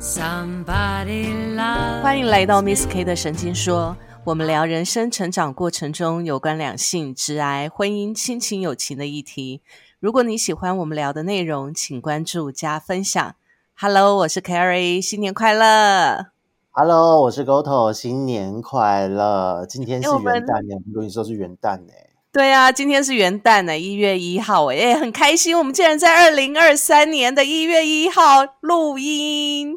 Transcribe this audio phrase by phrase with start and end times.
[0.00, 9.60] Somebody love 欢迎来到 Miss K 的神经说，我们聊人生成长过程中有关两性、直癌、婚姻、亲情、友情的议题。
[9.98, 13.34] 如果你喜欢我们聊的内容，请关注加分享。
[13.74, 16.26] Hello，我是 Carrie，新年快乐
[16.70, 19.66] ！Hello，我是 Goto，新年快乐！
[19.68, 21.92] 今天是元旦呢，我跟你说是元旦呢。
[22.30, 29.76] 对啊，今天是元旦呢，一月一号，哎，很开心，我们竟然在二零二三年的一月一号录音，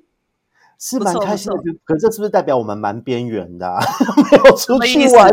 [0.82, 3.79] 是蛮开心的，可是这是不是代表我们蛮边缘的、啊，
[4.32, 5.32] 没有出去玩？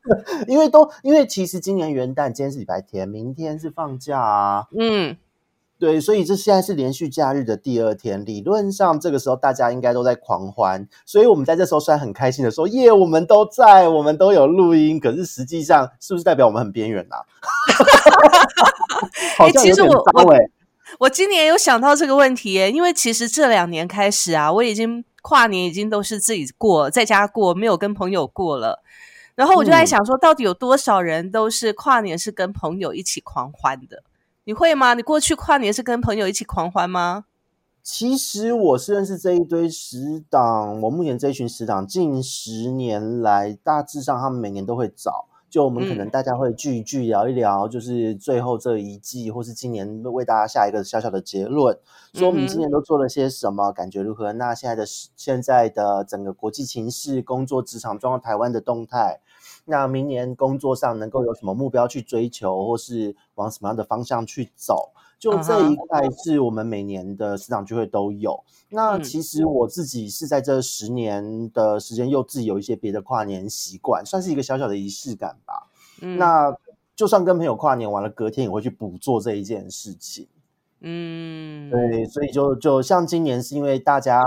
[0.46, 5.16] 因为都因为其实今年元旦，今天是礼拜天，明天是放假啊，嗯，
[5.78, 17.24] 对，所以这现在是连续假日的第二天，理论上这个时候大家应该都在狂欢，所以我们在这时候虽然很开心的说耶，我们都在，我们都有录音，可是实际上是不是代表我们很边缘啊？
[19.38, 20.50] 好像其实有点我我糟欸
[21.00, 28.82] 我今年有想到这个问题耶，因为其实这两年开始啊，我已经跨年已经都是自己过，在家过，没有跟朋友过了。
[29.34, 34.02] 然后我就在嗯想说，到底有多少人都是跨年是跟朋友一起狂欢的？
[34.44, 34.92] 你会吗？
[34.92, 37.24] 你过去跨年是跟朋友一起狂欢吗？
[37.82, 46.10] 其实我是认识这一堆死党，我目前这一群死党近十年来，大致上他们每年都会找，就我们可能嗯。
[46.10, 51.76] 大家会聚一聚，聊一聊，就是最后这一季或是今年为大家下一个小小的结论，
[52.14, 54.32] 说我们今年都做了些什么，感觉如何？
[54.32, 59.20] 那现在的现在的整个国际情势、工作职场状况、台湾的动态，
[59.70, 64.90] 那明年工作上能够有什么目标去追求，或是往什么样的方向去走？
[65.16, 68.42] 就这嗯一块是我们每年的市场聚会都有。
[68.70, 75.68] 那嗯其实我自己是在这十年的时间，又自己有一些别的跨年习惯，算是一个小小的仪式感吧。
[76.02, 76.52] 嗯，那
[76.96, 80.26] 就算跟朋友跨年完了，隔天也会去补做这一件事情。
[80.80, 84.20] 嗯，对，所以就就像今年是因为大家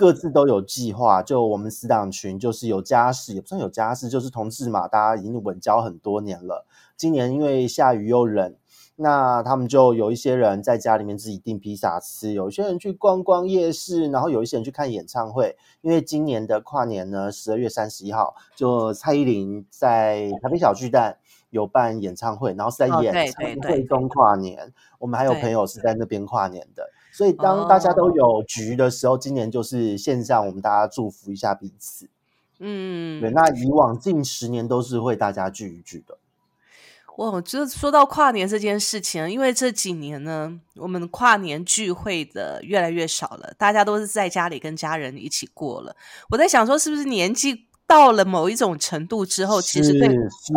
[0.00, 6.64] 各自都有计划，就我们死党群就是有家室，也不算有家室，就是同志嘛，大家已经稳交很多年了。
[6.96, 8.56] 今年因为下雨又冷，
[8.96, 15.54] 那他们就有一些人在家里面自己订披萨吃，有一些人去逛逛夜市，然后有一些人去看演唱会。
[15.82, 21.18] 因为今年的跨年呢，十二月三十一号，就蔡依林在台北小巨蛋
[21.50, 24.72] 有办演唱会，然后是在哦演唱会中跨年。
[24.98, 26.88] 我们还有朋友是在那边跨年的，
[27.20, 32.08] 所以当大家哦都有局的时候，今年就是线上我们大家祝福一下彼此。
[32.60, 36.16] 嗯，对，那以往近十年都是会大家聚一聚的。
[37.16, 45.94] 我就是说到跨年这件事情，因为这几年呢，我们跨年聚会的越来越少了，大家都是在家里跟家人一起过了。
[46.30, 50.08] 我在想说，是不是年纪到了某一种程度之后，其实对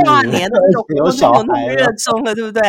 [0.06, 2.62] 跨年的 那种没有那么热了，衷了，对不对？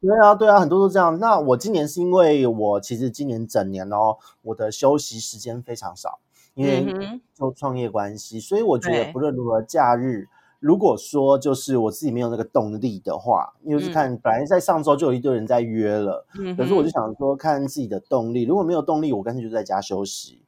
[0.00, 1.18] 对啊，对啊，很多都这样。
[1.18, 6.20] 那我今年是因为我其实今年整年哦，我的休息时间非常少，
[6.54, 10.28] 因为嗯哼做创业关系，所以我觉得不论如何，假日
[10.60, 20.42] 如果说就是我自己没有那个动力的话，因为是看、本来在上周就有一堆人在约了，嗯可是我就，想说看自己的动力，如果没有动力，我干脆就在家休息。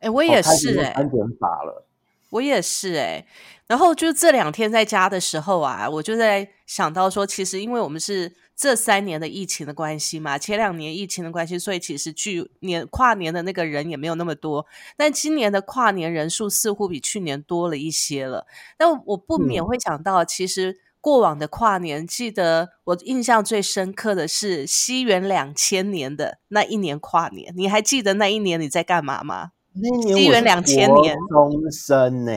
[0.00, 1.84] 哎，我我也是哎、安全法了。
[2.30, 3.26] 我也是哎、
[3.66, 14.66] 然后就这两天在家的时候啊，我就在想到说，其实因为我们是这三年的疫情的关系嘛，前两年疫情的关系，所以其实去年跨年的那个人也没有那么多，
[14.96, 18.46] 但今年的跨年人数似乎比去年多了一些了。
[18.76, 29.52] 但我不免嗯会想到，其实过往的跨年，记得我印象最深刻的是西元两千年的那一年跨年，你还记得那一年你在干嘛吗？
[29.80, 32.32] 那一年西元我是2000年国中生呢、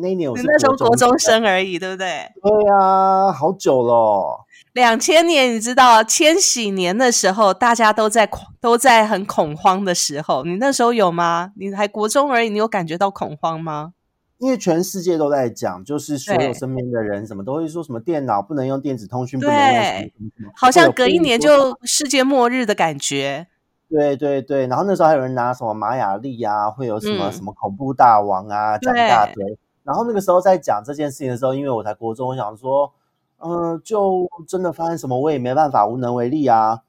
[0.00, 2.30] 那一年我是你那时候国中生，而已，对不对？
[2.42, 3.92] 对啊，好久了。
[3.94, 4.40] 哦
[4.74, 11.52] 两千年，你知道千禧年的时候，大家都在恐都在很恐慌的时候，你那时候有吗？
[11.56, 13.92] 你还国中而已，你有感觉到恐慌吗？
[14.38, 20.12] 因为全世界都在讲，就是所有身边的人什么都会说什么电脑不能用电子通讯，不能用什
[20.42, 23.46] 么，好像隔一年就世界末日的感觉。
[23.94, 29.56] 对对对，然后那时候还有人拿什么玛雅历啊，会有什么、嗯什么恐怖大王啊，讲一大堆。
[29.84, 32.92] 然后那个时候在讲这件事情的时候，因为我才国中，我想说，
[33.38, 36.80] 嗯、就真的发生什么我也没办法，无能为力啊。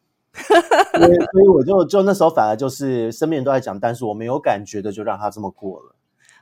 [0.97, 5.95] 所以所以我就就那时候反而就是身边人都在讲，但是我没有感觉的就让他这么过了，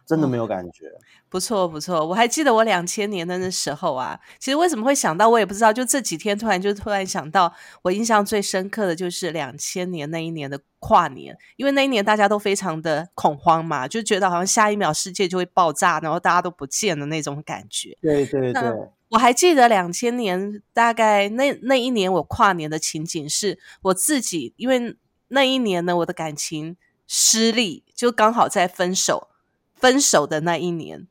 [0.06, 0.92] 真的没有感觉。
[1.30, 7.52] 不错不错，我还记得我两千年的那时候啊，其实为什么会想到，我也不知道，就这几天突然就突然想到，
[7.82, 17.98] 我印象最深刻的就是两千年那一年的跨年，因为那一年大家都非常的恐慌嘛，就觉得好像下一秒世界就会爆炸，然后大家都不见的那种感觉。
[18.00, 18.62] 对对对，
[19.10, 24.96] 我还记得两千年大概那那一年我跨年的情景是我自己，因为
[25.30, 26.78] 那一年呢我的感情
[27.08, 29.30] 失利，就就刚好在分手
[29.84, 31.08] 分手的那一年。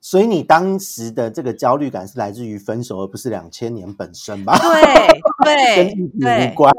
[0.00, 4.58] 所以你当时的这个焦虑感是来自于分手，而不是两千年本身吧？
[5.44, 5.54] 对
[5.84, 6.72] 对对， 无关。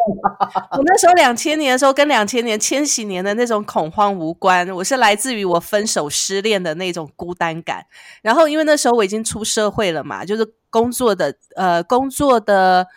[0.71, 7.85] 我那时候两千年的时候，跟两千年千禧年的那种恐慌无关，我是来自于我分手失恋的那种孤单感。
[8.23, 12.87] 然后因为那时候我已经出社会了嘛，就是工作的呃工作的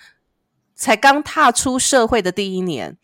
[0.75, 2.97] 才刚踏出社会的第一年。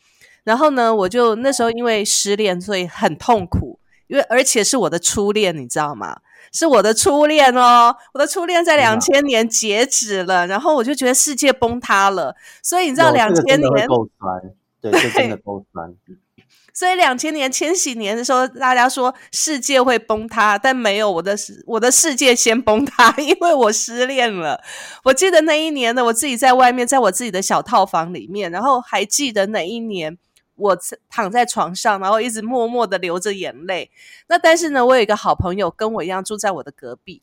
[0.43, 3.79] 然后呢，我就那时候因为失恋，所以很痛苦，
[4.11, 6.19] 因为而且是我的初恋，你知道吗？
[6.53, 12.35] 是我的初恋哦，我的初恋在两千年截止了，然后我就觉得世界崩塌了。
[12.61, 14.43] 所以你知道两千年够酸，
[14.83, 15.95] 对，这真的够酸。
[16.75, 24.61] 所以两千年千禧年的时候，大家说世界会崩塌，但没有我的世，我的世界先崩塌， 因为我失恋了。
[25.05, 30.19] 我记得那一年呢，我自己在外面，在我自己的小套房里面，然后还记得哪一年。
[30.61, 30.79] 我
[31.09, 33.91] 躺在床上，然后一直默默的流着眼泪。
[34.29, 37.23] 那但是呢，我有一个好朋友跟我一样住在我的隔壁。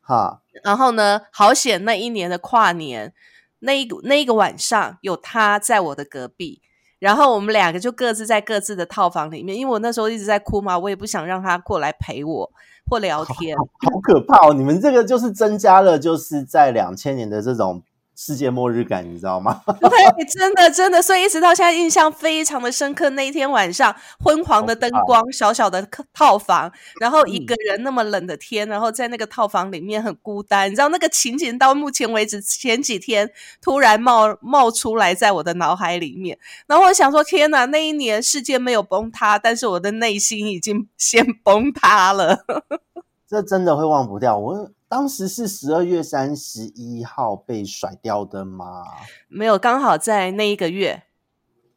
[0.00, 3.12] 哈，然后呢，好险那一年的跨年
[3.60, 6.60] 那一那一个晚上有他在我的隔壁，
[6.98, 9.56] 然后我们两个就各自在各自的套房里面。
[9.56, 12.50] 因为我那时候一直在哭嘛，我也不想让他过来陪我
[12.88, 13.56] 或聊天。
[13.56, 14.54] 好可怕哦！
[14.54, 17.82] 你们这个就是增加了，就是在两千年的这种。
[18.22, 19.62] 世界末日感，你知道吗？
[19.80, 23.08] 对，真的真的，所以一直到现在印象非常的深刻。
[23.10, 26.70] 那一天晚上，昏黄的灯光，小小的套房，
[27.00, 30.70] 然后一个人那么冷的天，然后在那个套房里面很孤单。
[30.70, 33.30] 你知道那个情景到目前为止，前几天
[33.62, 36.38] 突然冒冒出来在我的脑海里面。
[36.66, 42.44] 然后我想说，天哪，那一年世界没有崩塌，但是我的内心已经先崩塌了。
[43.26, 44.70] 这真的会忘不掉我。
[44.90, 48.82] 当时是十二月三十一号被甩掉的吗？
[49.28, 51.04] 没有，刚好在那一个月。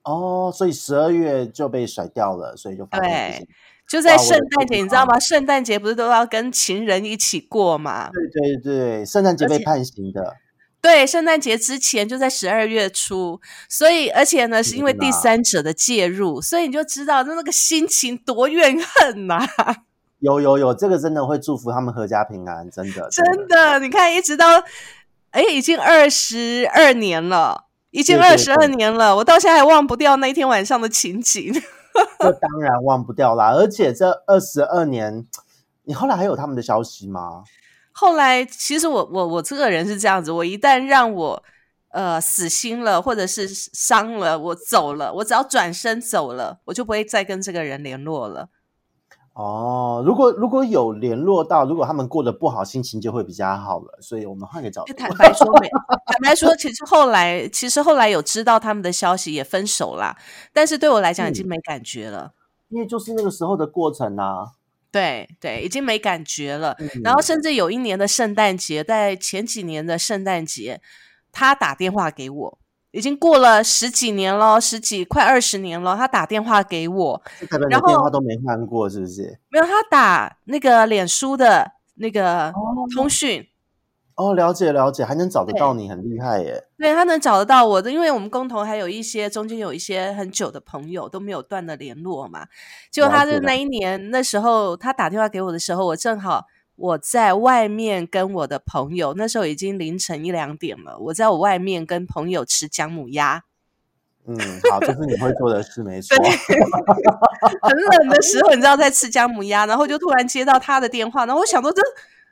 [0.01, 3.48] 哦，所以十二月就被甩掉了，所以就对，
[3.88, 5.19] 就在圣诞节，你知道吗？
[5.19, 8.10] 圣诞节不是都要跟情人一起过吗？
[8.12, 10.38] 对对对，圣诞节被判刑的。
[10.81, 13.39] 对，圣诞节之前就在十二月初，
[13.69, 19.48] 所以而且呢，是因为第三者的介入，所以你就知道那那个心情多怨恨呐。
[20.23, 23.77] 有有有，这个真的会祝福他们阖家平安，真的真的。
[23.79, 24.63] 你看，一直到
[25.31, 31.51] 哎，已经二十二年了，已经二十二年了，我到现在还忘不掉那天晚上的情景。
[32.19, 35.27] 这当然忘不掉啦，而且这二十二年，
[35.83, 37.43] 你后来还有他们的消息吗？
[37.91, 41.43] 后来，其实我我我这个人是这样子，我一旦让我
[41.89, 48.47] 呃死心了，或者是伤了，我走了，我只要转身走了，我就不会再跟这个人联络了。
[49.33, 53.97] 哦，如果如果有联络到，如果他们过得不好，心情就会比较好了。
[54.00, 55.47] 所以我们换个角度，坦白说，
[56.06, 60.15] 坦白说，其实后来，其实后来有知道他们的消息，也分手啦。
[60.53, 62.33] 但是对我来讲，已经没感觉了，
[62.69, 64.51] 因为就是那个时候的过程啊。
[64.91, 66.77] 对对，已经没感觉了。
[67.03, 70.80] 然后甚至有一年的圣诞节，在前几年的圣诞节，
[71.31, 72.59] 他打电话给我。
[72.94, 75.98] 已经过了十几年了，十几快二十年了。
[75.98, 77.22] 他打电话给我，
[77.69, 79.40] 然后电话都没换过，是不是？
[79.50, 82.54] 没有，他打那个脸书的那个
[82.95, 83.48] 通讯。
[84.16, 86.68] 哦，了解了解，还能找得到你，很厉害耶。
[86.78, 92.45] 对他能找得到我的，因为我们共同还有一些中间有一些很久的朋友都没有断的联络嘛。
[92.92, 96.45] 就他是那一年那时候他打电话给我的时候，我正好。
[96.83, 100.99] 我在外面跟我的朋友，那时候已经凌晨一两点了。
[100.99, 103.44] 我在我外面跟朋友吃姜母鸭。
[104.28, 104.37] 嗯，
[104.69, 106.18] 好，这是你会做的事，没错。
[107.61, 111.81] 很冷的时候，你知道在吃姜母鸭，然后就突然接到他的电话，然后我想说，这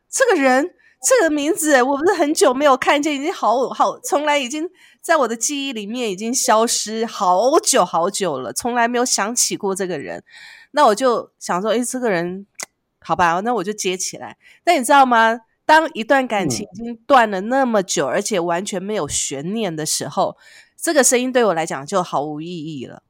[0.10, 0.70] 这个人
[1.02, 4.70] 这个名字，我不是很久没有看见，已经好好，从来已经
[5.02, 10.26] 在我的记忆里面已经消失好久好久了，从来没有想起过这个人。
[10.72, 12.46] 那我就想说，哎，这个人。
[13.04, 14.38] 好吧，那我就接起来。
[14.64, 15.42] 但你知道吗？
[15.64, 20.36] 当一段感情已经断了那么久，而且完全没有悬念的时候，
[20.76, 23.04] 这个声音对我来讲就毫无意义了。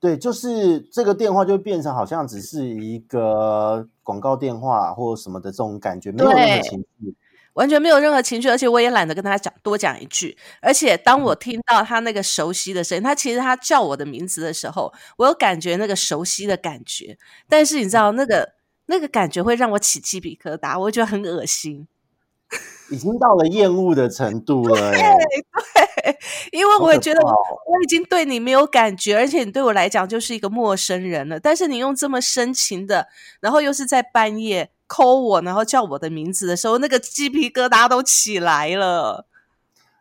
[0.00, 7.14] 对，就是这个电话就变成好像只是一个广告电话或什么的这种感觉，没有任何情绪，
[7.52, 10.38] 完全没有任何情绪，而且我也懒得跟他讲多讲一句。
[10.62, 17.18] 而且当我听到他那个熟悉的声音，他其实他叫我的名字的时候，我有感觉那个熟悉的感觉。
[17.48, 18.54] 但是你知道那个。
[18.92, 21.88] 那个感觉会让我起鸡皮疙瘩，我觉得很恶心，
[22.90, 24.90] 已经到了厌恶的程度了。
[24.90, 26.18] 对对，
[26.52, 31.40] 因为我觉得我已经对你没有感觉，而且你对我来讲就是一个陌生人了。
[31.40, 33.08] 但是你用这么深情的，
[33.40, 39.26] 然后又是在半夜 call 我，然后叫我的名字的时候，那个鸡皮疙瘩都起来了。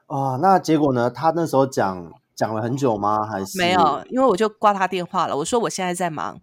[0.07, 1.09] 哦，那结果呢？
[1.09, 3.25] 他那时候讲讲了很久吗？
[3.25, 4.03] 还是没有？
[4.09, 5.37] 因为我就挂他电话了。
[5.37, 6.41] 我说我现在在忙。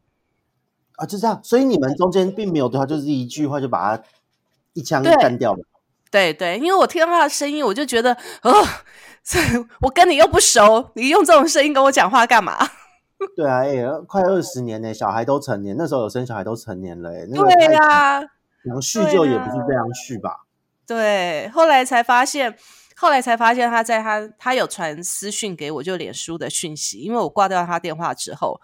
[0.99, 1.40] 啊，就这样。
[1.43, 4.02] 所以你们中间并没有对话，就是一句话就把他
[4.75, 5.61] 一枪对干掉了。
[6.11, 8.12] 对对，因为我听到他的声音，我就觉得，
[8.43, 8.52] 哦，
[9.23, 9.38] 这
[9.81, 12.57] 我跟你又不熟，你用这种声音跟我讲话干嘛？
[13.37, 13.76] 对啊，哎、
[14.07, 18.21] 快二十年呢、小孩都成年，那时候有生小孩都成年了、哎，那个对太呀、
[18.64, 20.45] 想续就也不是这样续吧？
[20.87, 22.57] 对，后来才发现，
[22.97, 28.61] 后来才发现他在他他有传私讯给我，就脸书的讯息，因为我挂掉他电话之后，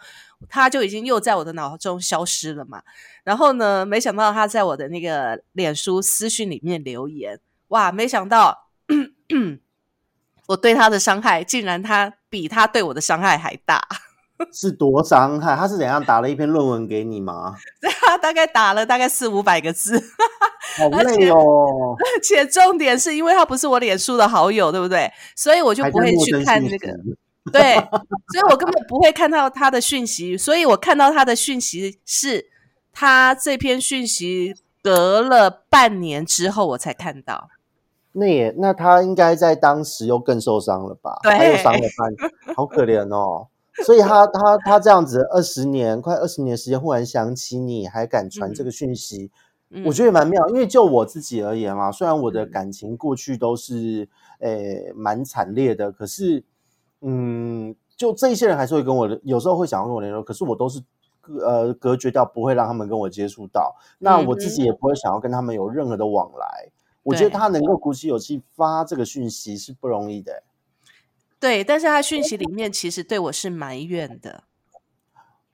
[0.48, 2.82] 他就已经又在我的脑中消失了嘛。
[3.24, 8.68] 然后呢，没想到他在我的那个脸书私讯里面留言，哇，没想到
[10.48, 13.82] 我对他的伤害竟然他比他对我的伤害还大。
[14.52, 15.56] 是多伤害？
[15.56, 17.54] 他是怎样打了一篇论文给你吗？
[18.00, 19.96] 他大概打了大概四五百个字，
[20.76, 25.10] 好而且累哦，且重点是因为他不是我脸书的好友，对不对？
[25.36, 26.88] 所以我就不会去看那个。
[27.44, 32.46] 息对，所以我根本不会看到他的讯息，所以我看到他的讯息是
[32.92, 37.48] 他这篇讯息隔了半年之后我才看到。
[38.12, 41.18] 那也那他应该在当时又更受伤了吧？
[41.24, 43.48] 对他又伤了半，好可怜哦。
[43.84, 49.32] 所以他他他这样子二十年快二十年时间，忽然想起你，还敢传这个讯息，
[49.70, 50.48] 嗯我觉得也蛮妙。
[50.50, 54.08] 因为就我自己而言啊，虽然我的嗯感情过去都是
[54.38, 56.44] 诶蛮惨烈的，可是
[57.04, 60.82] 嗯，就这一些人还是会跟我有时候会想要跟我联络，可是我都是。
[61.40, 66.70] 呃，隔绝掉不会让他们跟我接触到，那我自己也不会想要跟他们有任何的往来。
[67.02, 70.42] 我觉得他能够鼓起勇气发这个讯息是不容易的欸。
[71.40, 74.44] 对，但是他讯息里面其实对我是埋怨的。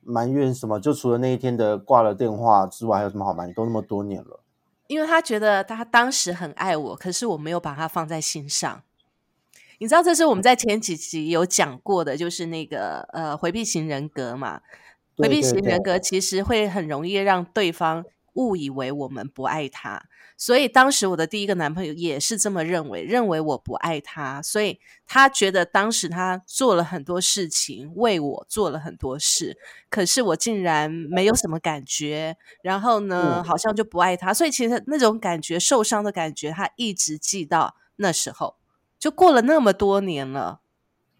[0.02, 0.80] 埋怨什么？
[0.80, 3.54] 就除了那一天的挂了电话之外，还有什么好埋怨？
[3.54, 4.40] 都那么多年了，
[4.88, 8.82] 因为他觉得他当时很爱我，可是我没有把他放在心上。
[9.80, 14.60] 你知道，这是我们在前几集有讲过的，就是那个呃回避型人格嘛。
[15.16, 15.82] 回避型人。
[15.82, 20.04] 格其实会很容易让对方误以为我们不爱他，
[20.36, 29.56] 所以当时我的第一个男朋友也是这么认为，认为我不爱他，所以他觉得当时他做了很多事情，为我做了很多事，
[29.88, 33.44] 可是我竟然没有什么感觉，然后呢，嗯。
[33.44, 38.56] 好像就不爱他，所以其实那种感觉受伤的感觉，他一直记到那时候，
[39.00, 40.60] 就过了那么多年了。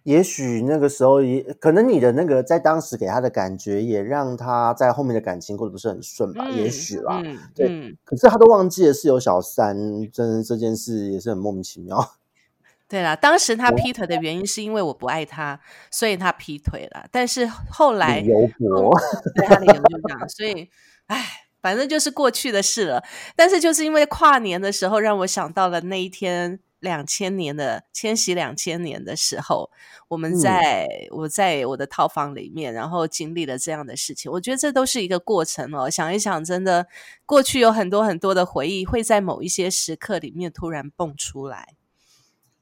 [0.03, 6.49] 也许那个时候也可能你的那个在当时给他的感觉，也让他在后面的感情过得不是很顺吧？
[6.49, 7.21] 也许啦。
[7.25, 12.15] 嗯对嗯，可是他都忘记了是有小三，真这件事也是很莫名其妙。
[12.89, 15.61] 对啦，当时他劈腿的原因是因为我不爱他，
[15.91, 17.07] 所以他劈腿了。
[17.11, 18.91] 但是后来理由薄，
[19.35, 20.69] 对他理由就这样，所以
[21.07, 21.25] 唉，
[21.61, 23.05] 反正就是过去的事了。
[23.37, 26.61] 但是就是因为跨年的时候，让我想到了那一天。
[26.81, 29.71] 两千年的千禧两千年的时候，
[30.09, 34.33] 我们嗯在、我在我的套房里面，然后经历了这样的事情。
[34.33, 35.89] 我觉得这都是一个过程哦。
[35.89, 36.87] 想一想，真的
[37.25, 41.75] 过去有很多很多的回忆，会在某一些时刻里面突然蹦出来。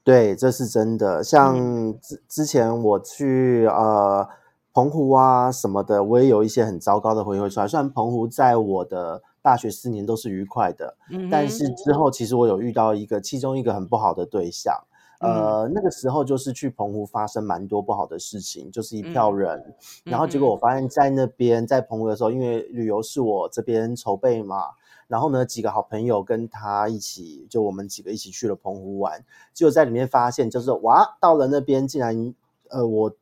[0.03, 1.23] 对，这是真的。
[1.23, 1.55] 像
[1.99, 4.27] 之之前我去呃
[4.73, 7.67] 澎湖啊什么的，我也有一些很糟糕的回忆会出来。
[7.67, 14.75] 虽然澎湖在我的大学四年都是愉快的，嗯，但是之后其实我有遇到一个，其中一个很不好的对象。
[15.21, 24.67] 呃，那个时候就是去澎湖发生蛮多不好的事情，就是一票人，然后结果我发现，在那边在澎湖的时候，因为旅游是我这边筹备嘛，
[25.09, 29.21] 然后呢，几个好朋友跟他一起，就我们几个一起去了澎湖玩，
[29.53, 32.33] 结果在里面发现，就是哇，到了那边竟然，
[32.69, 33.13] 呃，我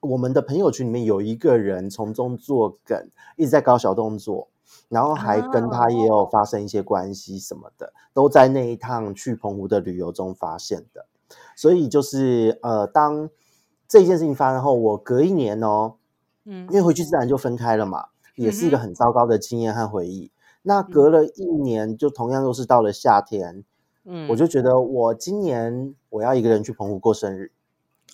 [0.00, 4.48] 我们的朋友群里面有一个人从中作梗，一直在搞小动作。
[4.88, 11.06] 然后还跟他也有发生一些关系什么的，都在那一趟去澎湖的旅游中发现的。
[11.54, 13.28] 所以就是呃，当
[13.86, 15.94] 这件事情发生后，我隔一年哦，
[16.44, 18.06] 嗯因为回去自然就分开了嘛，
[18.36, 20.30] 也是一个很糟糕的经验和回忆。
[20.62, 23.64] 那隔了一年，就同样又是到了夏天，
[24.04, 27.52] 嗯我就觉得我今年我要一个人去澎湖过生日。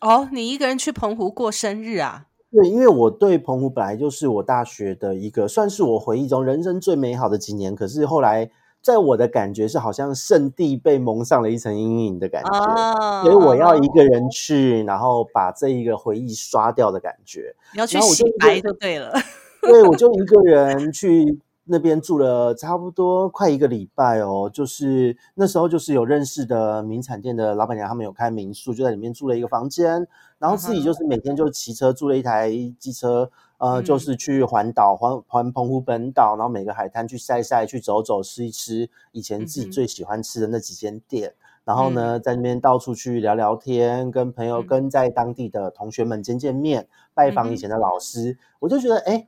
[0.00, 2.26] 哦，你一个人去澎湖过生日啊？
[2.54, 7.74] 对，因为我对澎湖本来就是我大学的一个，算是我回忆中人生最美好的几年。
[7.74, 8.48] 可是后来，
[8.80, 17.56] 在我的感觉是好像圣地被蒙上了一层阴影的感觉，哦，所以我要一个人去，然后把这一个回忆刷掉的感觉。
[17.72, 19.12] 你要去洗白就对了。
[19.60, 24.50] 对，我就一个人去那边住了差不多快一个礼拜哦。
[24.52, 30.06] 就是那时候就是有认识的名产店的老板娘，他们有开民宿，就在里面住了一个房间，
[30.38, 33.84] 然后自己就是每天就骑车租了一台机车，呃，嗯。
[33.84, 41.34] 就是去环岛环环澎湖本岛，然后每个海滩去晒晒，去走走，吃一吃以前自己最喜欢吃的那几间店。
[41.64, 44.66] 然后呢，在那边到处去聊聊天，跟朋友、嗯。
[44.66, 49.26] 跟在当地的同学们见见面，拜访以前的老师，我就觉得，哎，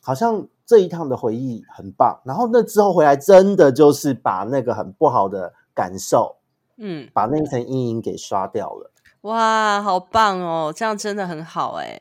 [0.00, 2.20] 好像这一趟的回忆很棒。
[2.24, 6.36] 然后那之后回来，真的就是把那个很不好的感受，
[6.76, 8.90] 嗯，把那一层阴影给刷掉了。
[9.22, 10.72] 哇，好棒哦！
[10.74, 11.98] 这样真的很好哎。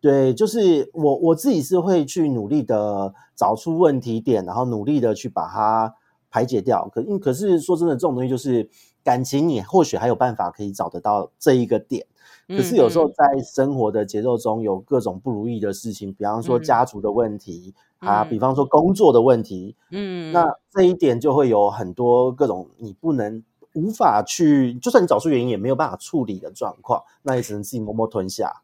[0.00, 5.94] 对，就是我我自己是会去努力的找出问题点，然后努力的去把它
[6.30, 6.86] 排解掉。
[6.92, 8.68] 可因可是说真的，这种东西就是
[9.02, 12.06] 感情，你或许还有办法可以找得到这一个点。
[12.48, 28.62] 可是有时候在生活的节奏中有各种不如意的事情，比方说家族的问题啊，比方说工作的问题，嗯，那这一点就会有很多各种你不能无法去，就算你找出原因也没有办法处理的状况，那也只能自己默默吞下。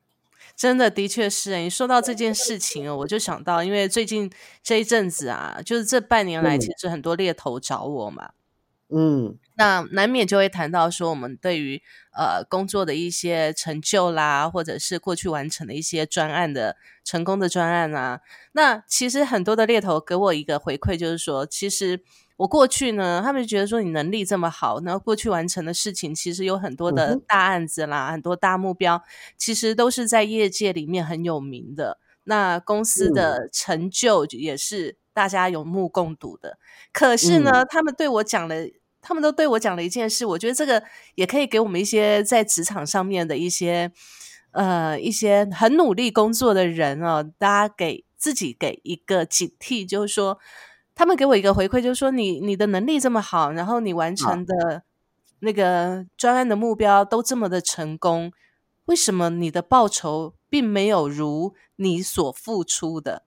[0.57, 1.57] 真的，的确是。
[1.59, 4.31] 你说到这件事情我就想到，因为最近
[4.63, 8.31] 这一阵子啊，就是这半年来，其实很多猎头找我嘛。
[8.91, 11.83] 嗯，那难免就会谈到说，我们对于
[12.17, 18.21] 呃工作的一些成就啦，或者是过去完成的一些专案的成功的专案啊。
[18.53, 22.03] 那其实很多的猎头给我一个回馈，就是说，其实。
[22.41, 29.03] 我过去呢，他们就觉得说你能力这么好，然后过去完成的事情其实有很多的大案子啦，很多大目标，
[29.37, 31.99] 其实都是在业界里面很有名的。
[32.25, 36.57] 那公司的成就也是大家有目共睹的。
[36.95, 38.55] 可是呢，他们对我讲了，
[39.01, 40.83] 他们都对我讲了一件事，我觉得这个
[41.15, 43.91] 也可以给我们一些在职场上面的一些
[44.53, 50.39] 呃一些很努力工作的人哦，大家给自己给一个警惕，就是说。
[50.93, 54.83] 他们给我一个回馈，就是说你你的能力这么好，然后你完成的
[55.39, 58.31] 那个专案的目标都这么的成功，
[58.85, 63.23] 为什么你的报酬并没有如你所付出的？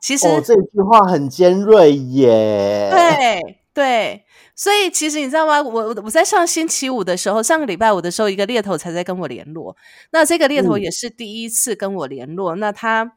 [0.00, 2.90] 其实这句话很尖锐耶。
[2.92, 4.24] 对对，
[4.58, 5.62] 所以其实你知道吗？
[5.62, 9.76] 我我在上星期五的时候，上个礼拜五的时候，一个猎头才在跟我联络。
[10.10, 13.14] 那这个猎头也是第一次跟我联络，那他。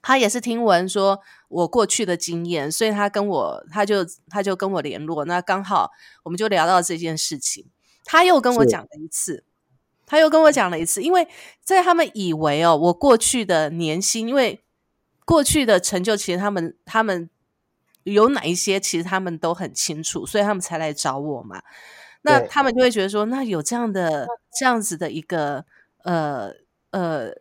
[0.00, 5.24] 他也是听闻说我过去的经验，所以他跟我，他就他就跟我联络。
[5.24, 5.90] 那刚好
[6.22, 7.66] 我们就聊到这件事情，
[8.04, 9.42] 他又跟我讲了一次，
[10.06, 11.26] 他又跟我讲了一次，因为
[11.64, 14.62] 在他们以为哦，我过去的年薪，因为
[15.24, 17.28] 过去的成就，其实他们他们
[18.12, 21.62] 有哪一些，其实他们都很清楚，所以他们才来找我嘛。
[22.22, 24.26] 那他们就会觉得说，那有这样的
[24.58, 25.64] 这样子的一个
[26.04, 26.52] 呃
[26.90, 27.32] 呃。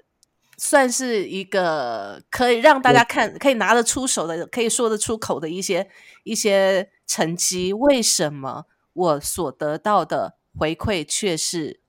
[0.60, 5.88] 算是一个可以让大家看、可以拿得出手的、可以说得出口的一些
[6.24, 7.72] 一些成绩。
[7.72, 11.80] 为什么我所得到的回馈却是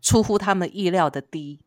[0.00, 1.60] 出乎他们意料的低？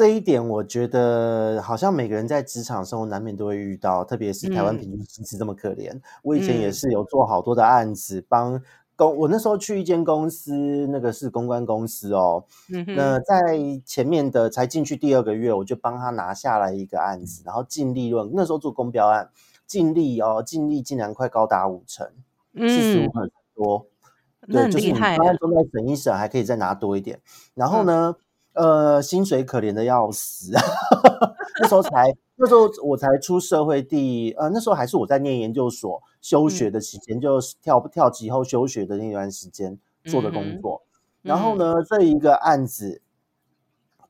[0.00, 5.92] 这一点，我觉得好像每个人在职场生活难免都会遇到，特别是台湾平均薪资这么可怜。
[6.22, 8.62] 我以前也是有做好多的案子帮。
[8.96, 12.46] 公我那时候去一间公司，那个是公关公司哦。
[12.72, 19.28] 嗯那在前面的才进去第二个月，我就帮他拿下来一个案子，然后净利润那时候做公标案，
[19.66, 22.06] 净利哦，净利竟然快高达五成，
[22.54, 23.86] 四十五很多。
[24.48, 27.20] 对，就是你方案中再省一省，还可以再拿多一点。
[27.54, 28.16] 然后呢，
[28.54, 30.52] 呃，薪水可怜的要死，
[31.60, 31.90] 那时候才。
[32.42, 40.80] 那时候我才出社会第呃，那时候还是我在念研究所休学的期间，就跳跳级后休学的那段时间做的工作。
[41.20, 43.02] 然后呢，这一个案子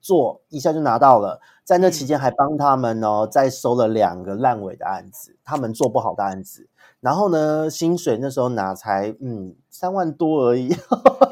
[0.01, 6.69] 做一下就拿到了，在那期间还帮他们呢再收了两个烂尾的案子，他们做不好的案子。
[7.01, 10.69] 然后呢，薪水那时候拿才嗯三万多而已。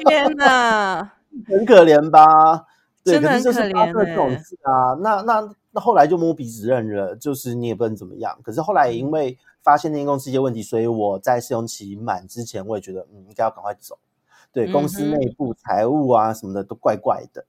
[0.05, 1.13] 天哪，
[1.47, 2.65] 很可怜吧？
[3.11, 3.43] 真的很
[3.93, 4.93] 可怜这种事啊。
[5.01, 5.55] 那那。
[5.71, 8.35] 那后来就摸鼻子认了，就是你也不能怎么样。
[8.41, 13.99] 可是后来因为发现那间公司一些问题，所以我在试用期满之前，我也觉得嗯，应该要赶快走。
[14.51, 17.45] 对公司内部财务啊什么的都怪怪的。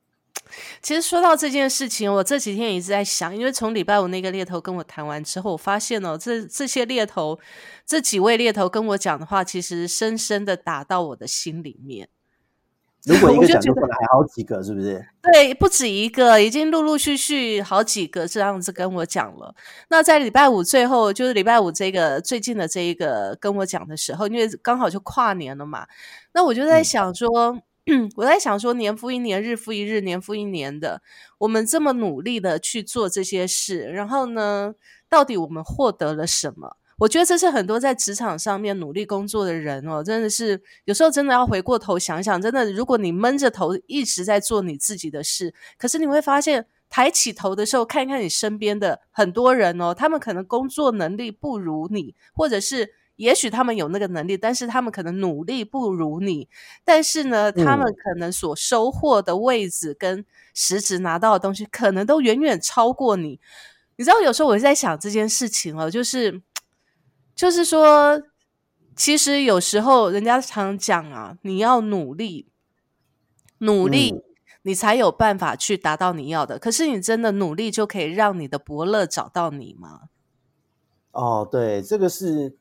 [0.83, 7.39] 其实说到这件事情，我这几天一直在想，因为从礼拜五那个猎头跟我谈完之后，我发现哦，这这些猎头
[7.87, 12.11] 这几位猎头跟我讲的话，其实深深的打到我的心里面。
[13.05, 15.03] 如果一个讲就可能还好几个，是不是？
[15.23, 19.55] 对，不止一个，已经陆陆续续好几个这样子跟我讲了。
[19.89, 25.87] 那在礼拜五最后，就是礼拜五这个最近的这一个跟我讲的时候，因为刚好就跨年了嘛，
[26.33, 27.59] 那我就在想说，
[28.17, 31.01] 我在想说，年复一年，日复一日，年复一年的，
[31.39, 34.75] 我们这么努力的去做这些事，然后呢，
[35.09, 36.77] 到底我们获得了什么？
[37.01, 56.51] 我觉得这是很多在职场上面努力工作的人哦，真的是有时候真的要回过头想想，真的，如果你闷着头一直在做你自己的事，可是你会发现抬起头的时候，看一看你身边的很多人哦，他们可能工作能力不如你，或者是也许他们有那个能力，但是他们可能努力不如你，
[56.85, 63.41] 但是呢，他们可能所收获的位置跟实质拿到的东西，可能都远远超过你。
[63.97, 66.41] 你知道，有时候我在想这件事情哦，就是
[67.41, 68.21] 就是说，
[68.95, 72.51] 其实有时候人家常讲啊，你要努力，
[73.61, 74.23] 努力，
[74.61, 76.59] 你才有办法去达到你要的。
[76.59, 80.11] 可是，你真的努力就可以让你的伯乐找到你吗？
[81.13, 82.59] 哦，对，这个是。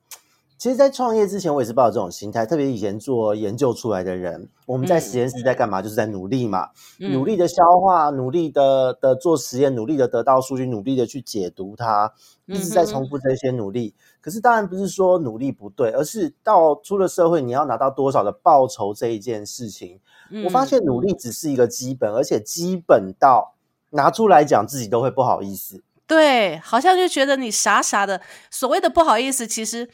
[0.60, 2.46] 其实，在创业之前，我也是抱着这种心态。
[2.46, 5.82] 特别以前做研究出来的人，我们在实验室在干嘛？
[5.82, 6.68] 就是在努力嘛，
[6.98, 12.12] 努力的消化，努力的的做实验，努力的得到数据，努力的去解读它，
[12.46, 13.96] 一直在重复这些努力。
[14.20, 20.02] 可是，当然不是说努力不对，而是到出了社会，你要拿到多少的报酬这一件事情。
[20.44, 23.56] 我发现努力只是一个基本，而且基本到
[23.92, 25.82] 拿出来讲自己都会不好意思。
[26.06, 28.20] 对，好像就觉得你傻傻的。
[28.52, 29.90] 所谓的不好意思，其实。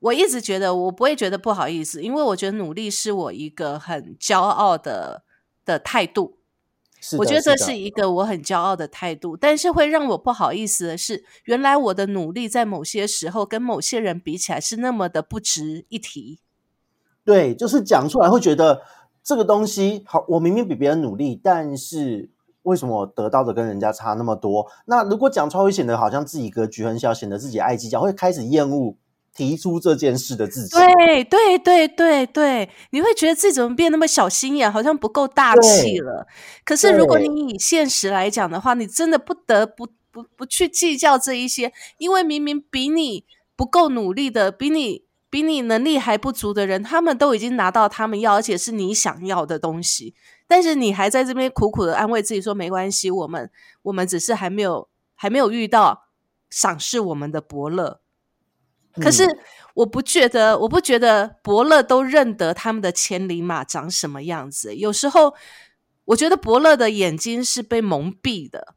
[0.00, 5.24] 我一直觉得我不会觉得不好意思，因为我觉得努力是我一个很骄傲的
[5.64, 6.38] 的态度。
[7.18, 16.40] 我觉得这是一个我很骄傲的态度，但是会让我不好意思的是，原来我的努力在某些时候跟某些人比起来是那么的不值一提。
[17.22, 18.80] 对，就是讲出来会觉得
[19.22, 22.30] 这个东西好，我明明比别人努力，但是
[22.62, 24.66] 为什么得到的跟人家差那么多？
[24.86, 28.96] 那如果讲出来会显得好像自己格局很小，显得自己爱计较，会开始厌恶。
[29.34, 36.26] 提出这件事的自己，对对对对对，你会觉得自己怎么变那么小心眼，好像不够大气了。
[36.64, 43.24] 可是如果你以现实来讲的话，你真的不得不不不去计较这一些，因为明明比你
[43.56, 50.14] 不够努力的，比你比你能力还不足的人，他们都已经拿到他们要，而且是你想要的东西，
[50.46, 53.50] 但是你还在这边苦苦的安慰自己说没关系，我们
[53.82, 56.04] 我们只是还没有还没有遇到
[56.48, 58.03] 赏识我们的伯乐。
[59.00, 59.24] 可是
[59.74, 64.74] 我不觉得，我不觉得伯乐都认得他们的千里马长什么样子。
[64.76, 65.34] 有时候，
[66.04, 68.74] 我觉得伯乐的眼睛是被蒙蔽的。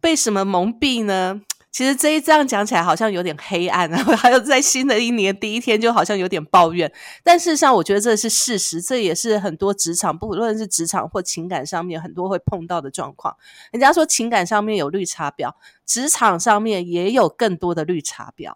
[0.00, 1.42] 被什么蒙蔽呢？
[1.70, 4.02] 其实这一这样讲起来好像有点黑暗啊。
[4.16, 6.90] 还有在新的一年第一天，就好像有点抱怨。
[7.22, 8.82] 但事实上，我觉得这是事实。
[8.82, 13.36] 这也是很多职场，不论是职场或情感上面，很多会碰到的状况。
[13.70, 15.52] 人家说情感上面有绿茶婊，
[15.86, 18.54] 职场上面也有更多的绿茶婊。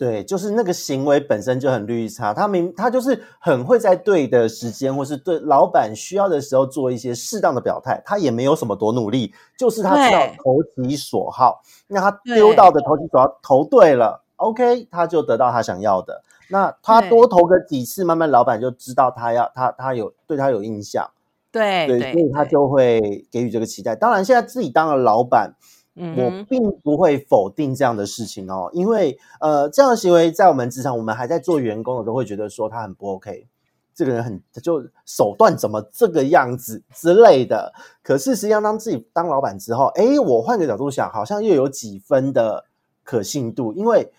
[0.00, 8.00] 对，就是那个行为本身就很绿茶，他明他就是很会在对的时间，或是对老板需要的时候做一些适当的表态。
[8.02, 16.22] 他也没有什么多努力，就是他知道投其所好，那他丢到的投其所好投对了，OK，他就得到他想要的。
[16.48, 21.10] 那他多投个几次，慢慢老板就知道他要他他有对他有印象，
[21.52, 23.94] 对对，所以他就会给予这个期待。
[23.94, 25.56] 当然，现在自己当了老板。
[25.94, 33.46] 我并不会否定这样的事情哦，因为呃，这样的行为在我们职场，我们还在做员工的都会觉得说他很不 OK，
[33.94, 37.74] 这个人很就手段怎么这个样子之类的。
[38.02, 42.64] 可是实际上，当自己当老板之后，哎，我换个角度想，好像又有几分的
[43.02, 43.74] 可信度。
[43.74, 44.10] 因为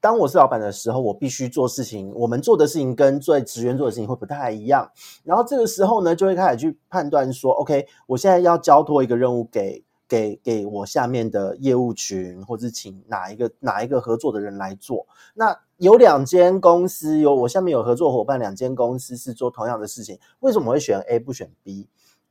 [0.00, 4.90] 当我是老板的时候，我必须做事情，我们做的事情跟做职员做的事情会不太一样。
[5.24, 9.82] 然后这个时候呢，就会开始去判断说，OK，我现在要交托一个任务给。
[10.08, 15.06] 给给我下面的业务群，或者请哪一个哪一个合作的人来做。
[15.34, 21.86] 那有两间公司，有我下面有合作伙伴，两间公司是做同样的事情，为什么会选 A 不选 B？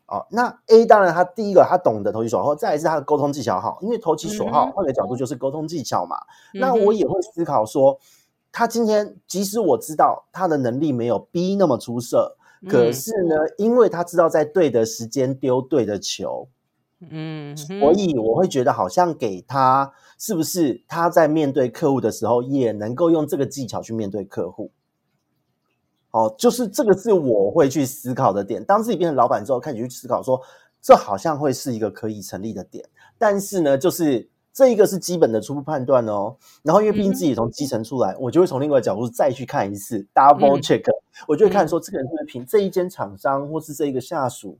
[0.07, 6.17] 哦，那 A 当然他第一个他懂得投其所好，再来是他的沟通技巧好，因为投其所好换个角度就是沟通技巧嘛。
[6.53, 7.99] 那我也会思考说，
[8.51, 12.37] 他今天即使我知道他的能力没有 B 那么出色，
[12.69, 16.47] 可是呢，因为他知道在对的时间丢对的球。
[16.99, 24.71] 嗯，所以我会觉得好像给他是不是他在面对客户的时候也能够用这个技巧去面对客户？
[26.09, 28.63] 哦，就是这个是我会去思考的点。
[28.65, 30.41] 当自己变成老板之后，开始去思考说，
[30.81, 32.83] 这好像会是一个可以成立的点。
[33.19, 36.35] 但是呢，就是这一个是基本的初步判断哦。
[36.63, 40.81] 然后因为毕竟自己从基层出来，我就会从另外一个角度再去看一次 double check，
[41.27, 44.57] 我就会看说这个人是不是凭这一间厂商或是这一个下属。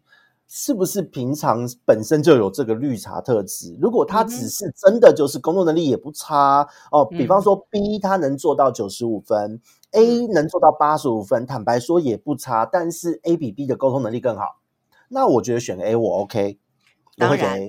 [0.49, 3.77] 是不是平常本身就有这个绿茶特质？
[3.81, 14.62] 如果他只是真的就是工作能力也不差哦，比方说 B 他能做到九十五分，A 能做到八十五分，坦白说也不差，但是 A 比 B 的沟通能力更好，
[15.10, 16.57] 那我觉得选 A 我 OK，
[17.19, 17.67] 我会选 A。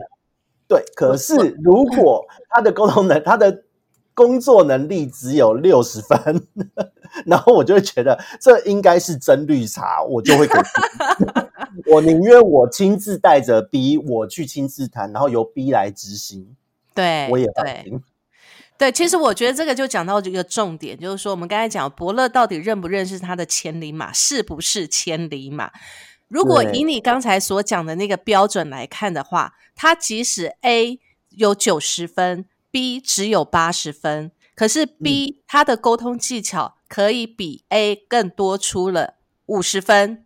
[0.69, 3.65] 对，可是如果他的沟通能，他的
[4.15, 6.47] 工作能力只有六十分，
[7.27, 10.55] 然后我就会觉得这应该是真绿茶，我就会给。
[11.87, 16.57] 我宁愿我亲自带着 B，我去亲自谈，然后由 B 来执行。
[16.95, 18.03] 对，我也放心。
[18.77, 25.73] 对，其实我觉得这个就讲到一个重点，就是说我们刚才讲伯乐到底认不认识他的千里马，是不是千里马？
[26.29, 39.15] 如果以你刚才所讲的那个标准来看的话，他即使 A 有九十分 B 只有八十分，可是 B 他的沟通技巧可以比 A 更多出了
[39.47, 40.25] 五十分。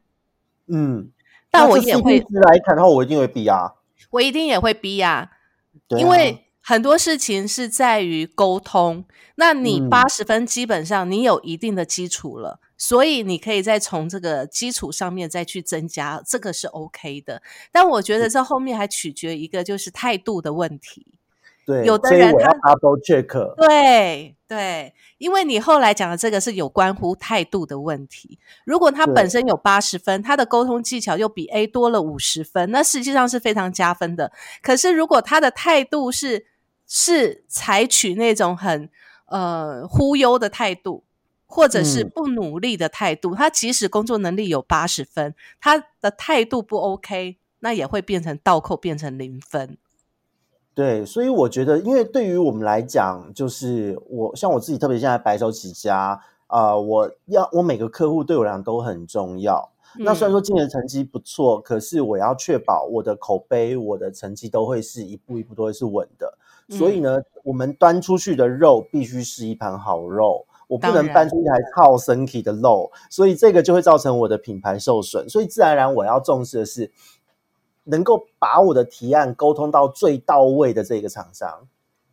[0.66, 1.10] 嗯，
[1.52, 3.74] 但我也会来看的话，我一定会逼啊，
[4.10, 5.30] 我一定也会逼啊
[5.98, 9.04] 因为很多事情是在于沟通。
[9.36, 17.42] 那你嗯八十分，基本上你有一定的基础了，所以你可以再从这个基础上面再去增加，这个是 OK 的。
[17.70, 21.18] 但我觉得这后面还取决一个就是态度的问题。
[21.64, 23.54] 对，有的人他 double check。
[23.56, 28.38] 对对，因为你后来讲的这个是有关乎态度的问题。
[28.64, 34.32] 如果他本身有八十分，他的沟通技巧又比 A 多了五十分，那实际上是非常加分的。
[34.60, 36.46] 可是如果他的态度是
[36.86, 38.90] 是采取那种很
[39.26, 41.04] 呃忽悠的态度，
[41.46, 49.78] 或者是嗯不努力的态度，他即使工作能力有八十分，他的态度不 OK，那也会变成倒扣，变成零分。
[50.74, 59.70] 对，所以我觉得，因为对于我们来讲，就是我像我自己，特别现在白手起家，啊，我要我每个客户对我来讲都很重要。
[59.98, 66.38] 那虽然嗯说今年成绩不错，可是我要确保我的口碑、我的成绩都会是一步一步都会是稳的。
[66.70, 75.28] 所以呢，我们端出去的肉必须是一盘好肉，我不能搬出一台靠身体的肉，所以这个就会造成我的品牌受损。
[75.28, 76.90] 所以自然而然我要重视的是，
[77.84, 81.66] 能够把我的提案沟通到最到位的这个厂商，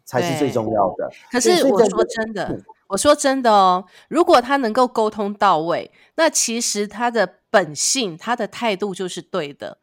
[0.06, 1.12] 才是最重要的。
[1.32, 9.78] 可是我说真的嗯，我说真的哦，如果他能够沟通到位，那其实他的本性、他的态度就是对的。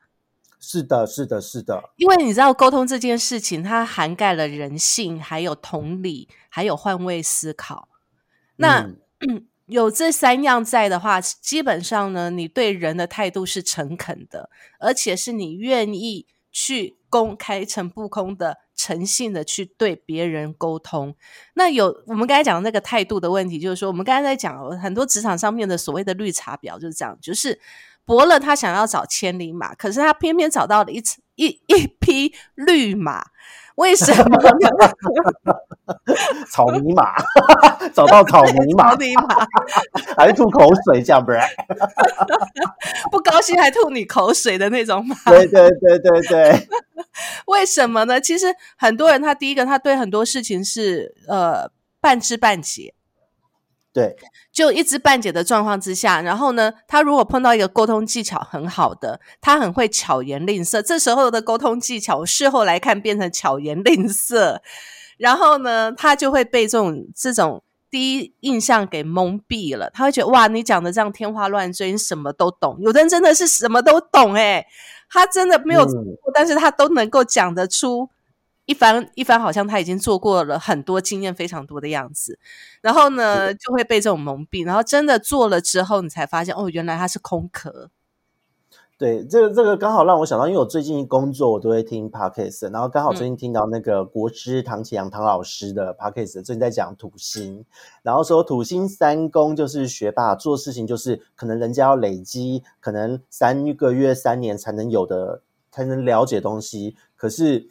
[0.58, 7.88] 是的，是的，是的，因为你知道，沟通这件事情，它涵盖了人性，还有同理，还有换位思考。
[8.56, 8.80] 那、
[9.20, 14.48] 嗯有这三样在的话，基本上呢，你对人的态度是诚恳的，
[14.78, 21.16] 而且是你愿意去公开诚不空的、诚信的去对别人沟通。
[21.54, 27.60] 那有我们刚才讲的那个态度的问题，就是说，我们刚才在讲很多职场上面的所谓的绿茶婊，就是这样，就是
[28.04, 31.02] 伯乐他想要找千里马，可是他偏偏找到了一
[31.34, 33.26] 一一匹绿马，
[33.76, 34.36] 为什么？
[36.50, 37.14] 草泥马，
[37.94, 39.46] 找到草泥马草，泥马
[40.16, 41.48] 还吐口水这样，不然？
[43.10, 45.14] 不高兴还吐你口水的那种马。
[45.26, 46.68] 对对对对对，
[47.46, 48.20] 为什么呢？
[48.20, 52.94] 其实很多人他第一个他对很多事情是呃半知半解，
[53.96, 54.14] 对，
[54.52, 64.60] 就一知半解的状况之下，然后呢，他如果碰到一个沟通技巧很好的，他很会巧言令色，这时候的沟通技巧，我事后来看变成巧言令色，
[65.16, 72.76] 然后呢，他就会被这种这种第一印象给蒙蔽了，他会觉得哇，你讲的这样天花乱坠，你什么都懂。
[72.80, 74.66] 有的人真的是什么都懂诶、
[75.08, 75.86] 他真的没有
[76.34, 78.10] 但是他都能够讲得出。
[78.66, 82.38] 一番一番，好像他已经做过了很多经验非常多的样子，
[82.82, 87.90] 然后呢，就会被这种蒙蔽，然后真的做了之后，你才发现哦，原来它是空壳。
[88.98, 97.62] 对，这个这个刚好让我想到，因为我最近工作我都会听 podcast，然后刚好最近听到那个国师唐启阳唐老师的 podcast，最近在讲土星，
[98.02, 107.68] 然后说土星三宫就是学霸做事情就是可能人家要累积，可能三个月三年才能有的才能了解东西，可是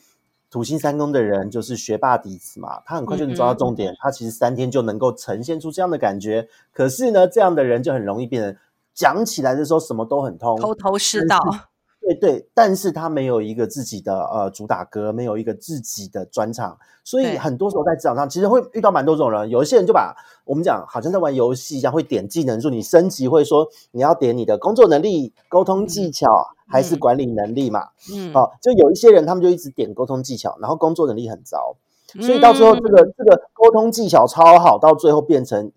[0.56, 8.56] 土星三宫的人就是学霸底子嘛，他很快就能抓到重点，他其实三天就能够呈现出这样的感觉，可是呢，这样的人就很容易变成
[8.94, 11.38] 讲起来的时候什么都很通，头头是道，
[12.00, 19.50] 对对，但是他没有一个自己的呃主打歌，没有一个自己的专场，所以很多时候在职场上其实会遇到蛮多种人。
[19.50, 20.16] 有一些人就把
[20.46, 27.90] 我们讲好像在玩游戏一样，会点技能树，你升级会说你要点你的工作能力、沟通技巧、还是嗯管理能力嘛？
[28.12, 31.76] 嗯，哦，就有一些人他们就一直点沟通技巧，然后工作能力很糟，
[32.22, 35.72] 所以到最后这嗯个这个沟通技巧超好，到最后变成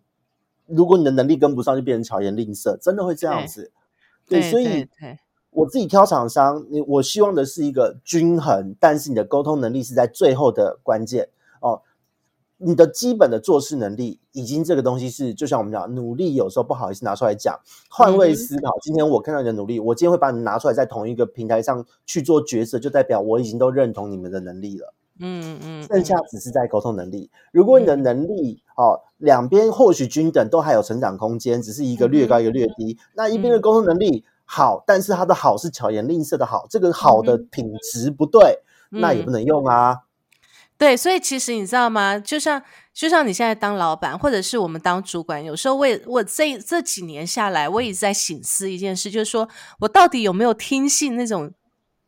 [0.66, 3.70] 如果你的能力跟不上，就变成巧言令色，真的会这样子。
[4.28, 4.88] 对所以
[5.50, 11.28] 我自己挑厂商，你我希望的是一个均衡，但是你的沟通能力是在最后的关键
[11.60, 11.82] 哦。
[12.58, 18.76] 你的基本的做事能力，已经这个东西是，就像我们讲，努力有时候不好意思拿出来讲，换位思考。
[18.82, 24.92] 今天我看到你的努力，我今天会把你拿出来，在同一个平台上去做角色，就代表我已经都认同你们的能力了。
[25.20, 27.30] 嗯嗯，剩下只是在沟通能力。
[27.52, 32.98] 如果你的能力哦，两边或许均等，都还有成长空间，只是一个略高一个略低。
[33.14, 39.98] 那一边的沟通能力好，但是它的好是巧言令色的好，这个好的品质不对，那也不能用啊。
[40.78, 42.18] 对，所以其实你知道吗？
[42.20, 42.62] 就像
[42.94, 49.48] 就像你现在当老板，或者是我们当主管，有时候我也我这这几年下来，我一直在醒思一件事，就是说
[49.80, 51.52] 我到底有没有听信那种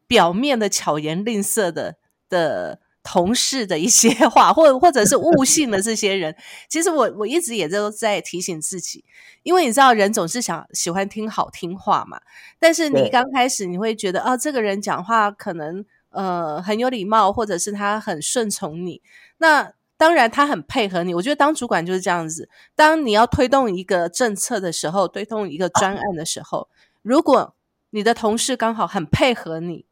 [0.07, 1.97] 表面的巧言令色的
[2.29, 6.37] 的同事的一些话，或或者是误信的这些人。
[6.69, 9.05] 其实我我一直也都在提醒自己，
[9.43, 12.21] 因为你知道人总是想喜欢听好听话嘛。
[12.61, 19.03] 但是你刚开始你会觉得啊，这个人讲话可能呃很有礼貌，或者是他很顺从你。
[19.39, 21.15] 那当然他很配合你。
[21.15, 26.69] 我觉得当主管就是这样子，当你要推动一个政策的时候，推动一个专案的时候，
[27.03, 27.55] 如果
[27.91, 29.87] 你的同事刚好很配合你。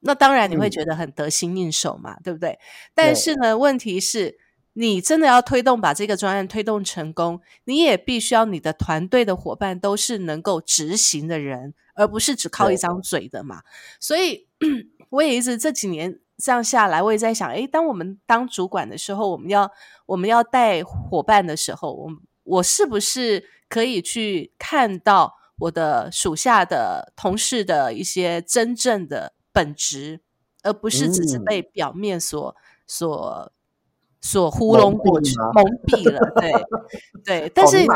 [0.00, 2.56] 那当然你会觉得很得心应手嘛，对不对？
[2.94, 4.38] 但是呢，问题是，
[4.74, 13.62] 你真的要推动把这个专案推动成功，你也必须要你的团队的伙伴都是能够执行的人，而不是只靠一张嘴的嘛。
[13.98, 14.46] 所以
[15.10, 19.70] 我也一直这几年这样下来，我也在想，诶，当我们当主管的时候，我们要
[20.06, 22.10] 我们要带伙伴的时候，我
[22.44, 29.34] 我是不是可以去看到我的属下的同事的一些真正的？
[29.50, 30.20] 本质，
[30.62, 32.54] 而不是只是被表面所
[32.86, 33.50] 所
[34.20, 36.18] 所糊弄过去、蒙蔽了。
[36.40, 36.52] 对
[37.24, 37.78] 对， 但是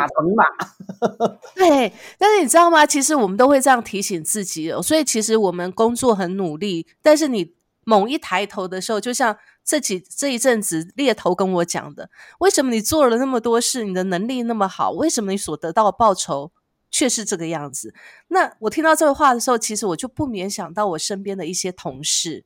[1.54, 2.87] 对，但是你知道吗？
[2.87, 4.72] 其实我们都会这样提醒自己。
[4.82, 7.54] 所以其实我们工作很努力，但是你
[7.85, 12.08] 猛一抬头的时候，就像这几这一阵子猎头跟我讲的，
[12.38, 16.52] 为什么你做了那么多事，你的能力那么好，为什么你所得到的报酬？
[16.94, 17.94] 却是这个样子。
[18.28, 22.44] 那我听到这个话的时候，其实我就不免想到我身边的一些同事，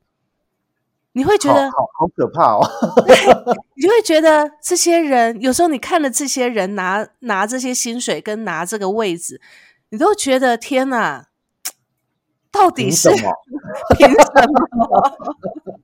[1.17, 2.61] 你会觉得好好可怕哦。
[3.75, 9.41] 你就会觉得这些人有时候你看了这些人拿拿这些薪水跟拿这个位置，
[9.89, 11.29] 你都觉得天哪！
[12.53, 13.33] 到底是凭什么？
[13.97, 15.17] 凭什么？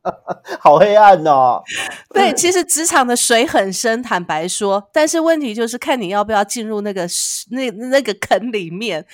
[0.61, 1.63] 好黑暗哦！
[2.11, 7.07] 对，其实职场的水很深，坦白说，但是问题就是看你要不要进入那个
[7.51, 9.07] 那那个坑里面。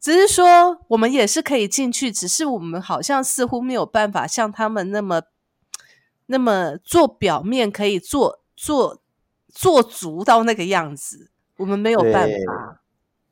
[0.00, 5.22] 只是说，我们也是可以进去，只是我们好像似乎没有办法像他们那么
[6.32, 8.98] 那么做表面，可以做做
[9.48, 11.30] 做足到那个样子。
[11.58, 12.80] 我们没有办法，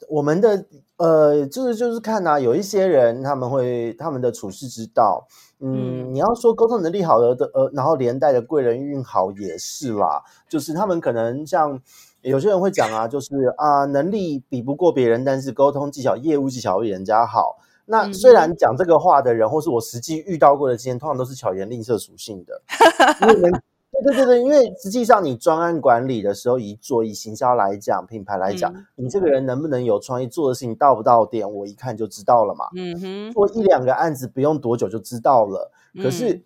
[0.08, 0.66] 我们的。
[1.00, 5.26] 呃，就是就是看呐，有一些人他们会他们的处事之道，
[5.58, 11.80] 嗯，你要说沟通能力好的的，呃，然后连带的贵人运好也是啦，就是他们可能像
[12.20, 17.56] 有些人会讲啊，就是啊，能力比不过别人，但是沟通技巧、业务技巧比人家好。
[17.90, 22.62] 那虽然讲这个话的人，或是我实际遇到过的经验，通常都是巧言令色属性的。
[24.02, 32.66] 对对对，因为实际上你专案管理的时候，以做以行销来讲，品牌来讲，你这个人能不能有创意，做的事情到不到点，我一看就知道了嘛。
[32.76, 35.70] 嗯哼，做一两个案子不用多久就知道了。
[36.02, 36.42] 可是。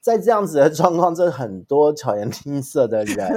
[0.00, 3.30] 在这样子的状况，这很多巧言 令色的人，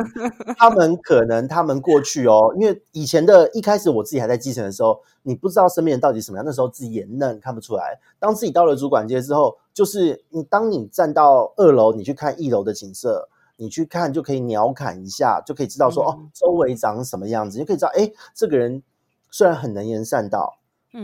[0.57, 7.99] 他们可能他们过去哦，因为以前的一开始我自己还在基层的时候，你不知道身边人到底什么样，那时候自己也嫩，看不出来。
[8.17, 18.81] 当自己到了主管阶之后，就是你当你站到二楼，你去看一楼的景色，你去看就可以鸟瞰一下，就可以知道说哦，周围长什么样子，就可以知道哎，这个人
[19.29, 20.59] 虽然很能言善道，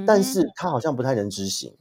[0.08, 1.76] 但是他好像不太能执行。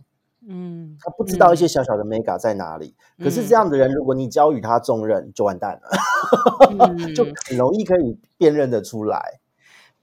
[0.50, 2.94] 嗯，他不知道一些小小的 mega 在哪里。
[3.22, 5.90] 可是这样的人，如果你交予他重任，就完蛋了，
[7.14, 9.40] 就很容易可以辨认得出来。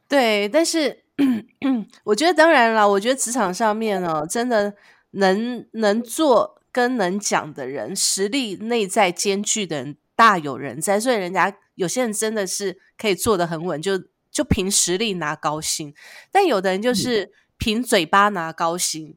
[0.08, 1.04] 对，但是
[2.06, 4.76] 我觉得当然了，我觉得职场上面哦，真的
[5.12, 11.00] 能能做跟能讲的人，实力内在兼具的人大有人在。
[11.00, 13.94] 所以人家有些人真的是可以做的很稳，就
[14.30, 15.92] 就凭实力拿高薪。
[16.32, 19.16] 但有的人就是凭嘴巴拿高薪。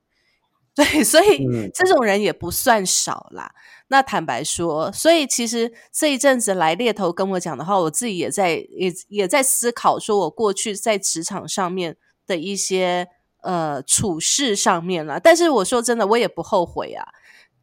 [0.78, 3.52] 对， 所以这种人也不算少啦。
[3.88, 11.96] 那坦白说，所以其实这一阵子来猎头跟我讲的话，我自己也在也也在思考，说我过去在职场上面
[12.28, 13.08] 的一些
[13.42, 15.18] 呃处事上面了。
[15.18, 17.08] 但是我说真的，我也不后悔啊。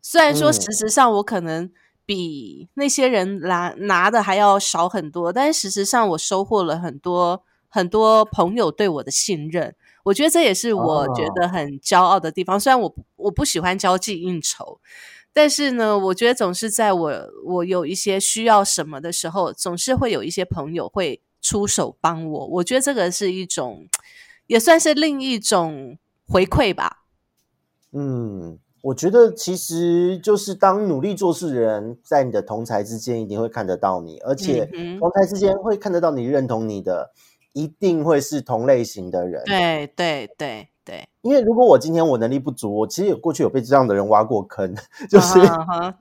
[0.01, 1.71] 虽然说事实上我可能
[2.05, 9.73] 比那些人拿拿的还要少很多，但是事实上我收获了很多很多朋友对我的信任。
[10.05, 12.59] 我觉得这也是我觉得很骄傲的地方。
[12.59, 14.79] 虽然我我不喜欢交际应酬，
[15.33, 22.45] 但是呢，我觉得总是在我我有一些需要什么的时候，总是会有一些朋友会出手帮我。
[22.47, 23.87] 我觉得这个是一种，
[24.45, 27.05] 也算是另一种回馈吧。
[27.91, 34.69] 嗯，我觉得其实就是当努力做事的人，在你的同才之间一定会看得到你，而且
[34.99, 37.11] 同才之间会看得到你认同你的。
[37.55, 41.07] 一定会是同类型的人，对对对对。
[41.21, 44.75] 因为如果我今天我能力不足，我其实有过去有被这样的人挖过坑，
[45.09, 45.39] 就是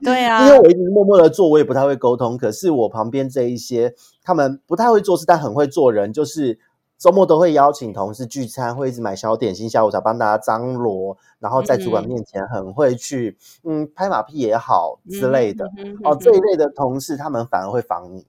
[0.03, 2.37] 对啊，因为我一直默默的做，我也不太会沟通。
[2.37, 6.59] 可是我旁边这一些，他们不太会做事，但很会做人，就是
[6.97, 15.65] 周末都会邀请同事聚餐，会一直买小点心、下午茶帮大家张罗，然后在主管面前很会去嗯拍马屁也好之类的。
[16.03, 18.27] 哦，这一类的同事，他们反而会防你。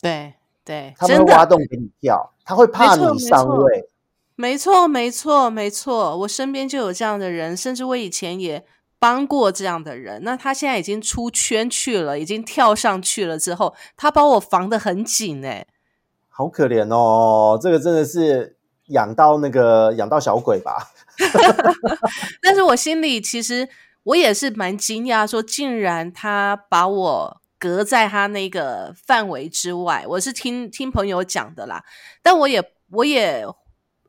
[0.00, 0.34] 对
[0.64, 3.88] 对，他们会挖洞给你跳，他会怕你上位。
[4.34, 6.16] 没错，没错，没错。
[6.18, 8.64] 我身边就有这样的人，甚至我以前也
[8.98, 10.22] 帮过这样的人。
[10.24, 15.66] 那他现在已经出圈去了，已经跳上去了之后，他把我防得很紧哎，
[16.28, 17.58] 好可怜哦。
[17.60, 18.56] 这个真的是
[18.86, 20.90] 养到那个养到小鬼吧？
[22.42, 23.68] 但是我心里其实
[24.04, 30.04] 我也是蛮惊讶，说竟然他把我隔在他那个范围之外。
[30.08, 31.84] 我是听听朋友讲的啦，
[32.20, 32.60] 但我也
[32.90, 33.46] 我也。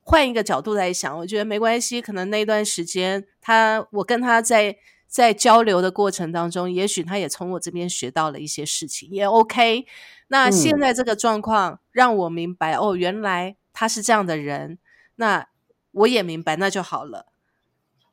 [0.05, 2.01] 换一个角度来想，我觉得没关系。
[2.01, 4.75] 可能那段时间，他我跟他在
[5.07, 9.85] 在交流的过程当中，也许他也从我这边学到了一些事情，也 OK。
[10.27, 14.77] 那现在这个状况让我明白，哦，原来他是这样的人，
[15.15, 15.47] 那
[15.91, 17.27] 我也明白，那就好了。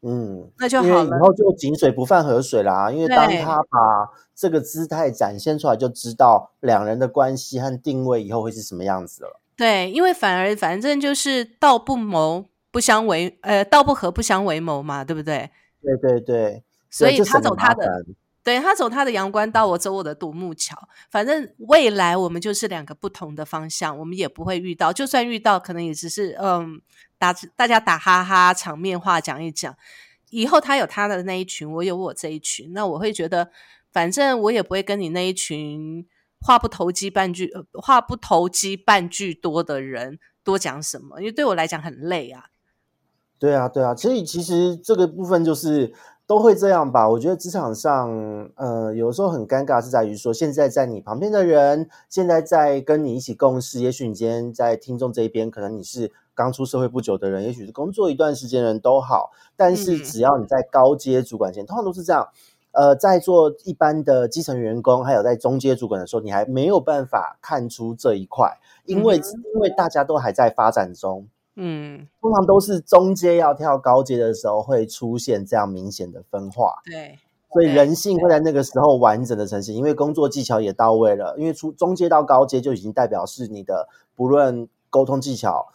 [0.03, 1.17] 嗯，那就好了。
[1.17, 2.91] 以后就井水不犯河水啦。
[2.91, 9.41] 因为当他把这个姿态展现出来，就知道两人的关系和定位以后会是什么样子了。
[9.57, 15.51] 对，因为反而反正就是道不谋不相为，呃，道不合不相为谋嘛，对不对？
[15.83, 18.05] 对对对，所以他走他的，
[18.43, 20.77] 对他走他的阳关道，我走我的独木桥。
[21.11, 24.93] 反正未来我们就是两个不同的方向，我们也不会遇到。
[24.93, 26.81] 就算遇到，可能也只是嗯
[27.21, 29.77] 打大家打哈哈场面话讲一讲。
[30.31, 33.51] 以后他有他的那一群，我有我这一群，那我会觉得，
[33.93, 36.05] 反正我也不会跟你那一群。
[36.43, 41.21] 话不投机半句，话不投机半句多的人多讲什么？
[41.21, 42.47] 因为对我来讲很累啊。
[43.39, 45.93] 对啊，对啊，所以其实这个部分就是
[46.27, 47.07] 都会这样吧。
[47.07, 48.11] 我觉得职场上，
[48.55, 53.83] 呃，有时候很尴尬是在于说，现在在你旁边的人，现在在跟你一起共事。
[53.83, 59.33] 也许你今天在听众这一边，可能你是刚出社会不久的人，也许是工作一段时间的人都好。
[59.57, 62.29] 但是只要你在高阶主管前，通常都是这样。
[62.73, 71.27] 呃，在做一般的基层员工，还有在中阶主管的时候，你还没有办法看出这一块，因为因为大家都还在发展中，
[71.57, 77.19] 嗯，通常都是中阶要跳高阶的时候会出现这样明显的分化，对，
[77.53, 85.73] 所以人性会在那个时候完整的呈现，因为工作技巧也到位了，因为出中阶到高阶就已经代表是你的不论沟通技巧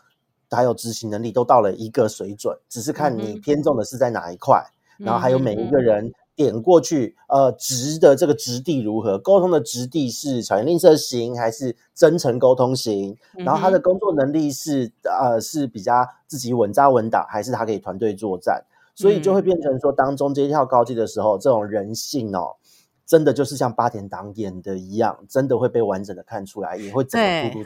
[0.52, 4.64] 还有执行能力都到了一个水准，只是看你偏重的是在哪一块，
[4.98, 6.12] 然后还有每一个人。
[6.38, 9.18] 点过去，呃，值的这个质地如何？
[9.18, 13.18] 沟通的质地是巧言令色型还是真诚沟通型？
[13.38, 18.62] 然后他的工作能力是呃是比较自己稳扎稳打，还是他可以团队作战？
[18.96, 22.58] 所以就会变成说，当中阶跳高级的时候，这种人性哦，
[23.06, 27.66] 真的就是像八点档演的一样，真的会被完整的看出来，也会整个突出来。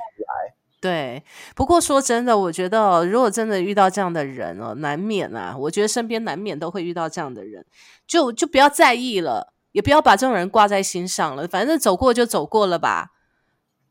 [0.82, 1.22] 对，
[1.58, 7.66] 不过说真的，我觉得如果真的遇到这样的人哦，难免啊，我觉得身边难免都会遇到这样的人，
[8.08, 13.10] 就就不要在意了，也不要把这种人挂在心上了，反正走过就走过了吧。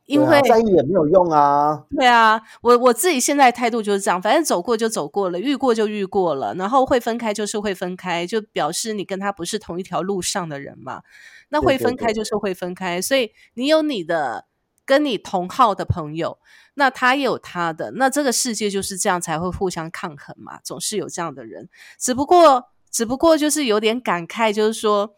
[0.07, 1.85] 因为在意也没有用啊。
[1.95, 11.03] 对啊，我我自己现在态度就是这样，反正走过就走过了，遇过就遇过了，然后会分开就是会分开，就表示你跟他不是同一条路上的人嘛。
[11.51, 14.48] 那会分开就是会分开，所以你有你的。
[14.89, 16.39] 跟你同号的朋友，
[16.73, 21.69] 那他也有他的，那这个世界就是这样才会互相抗衡嘛，总是有这样的人。
[21.99, 25.15] 只不过，只不过就是有点感慨，就是说，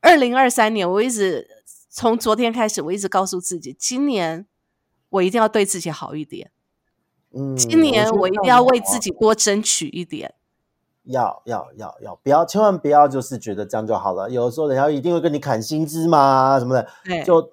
[0.00, 1.46] 二零二三年，我一直
[1.90, 4.46] 从昨天开始，我一直告诉自己，今年
[5.10, 6.50] 我一定要对自己好一点。
[7.34, 10.32] 嗯，今年我一定要为自己多争取一点。
[11.02, 14.30] 要要要要，不要千万不要就是觉得这样就好了。
[14.30, 16.88] 有的时候人家一定会跟你砍薪资嘛，什么的，
[17.26, 17.52] 就。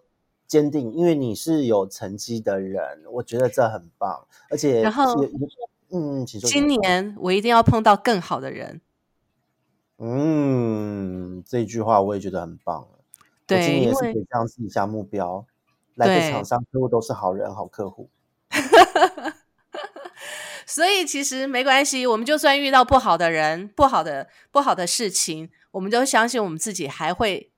[0.52, 5.16] 坚定，因为你是有成绩的人，我觉得这很棒，而且然后
[5.92, 8.82] 嗯，其实今年我一定要碰到更好的人。
[10.00, 12.86] 嗯，这句话我也觉得很棒。
[13.48, 15.46] 对，今年也是可以这样自己下目标，
[15.96, 18.10] 来的厂商客户都是好人好客户。
[20.68, 27.51] 所以其实没关系，我们就算遇到不好的人、不好的不好的事情，我们都相信我们自己还会。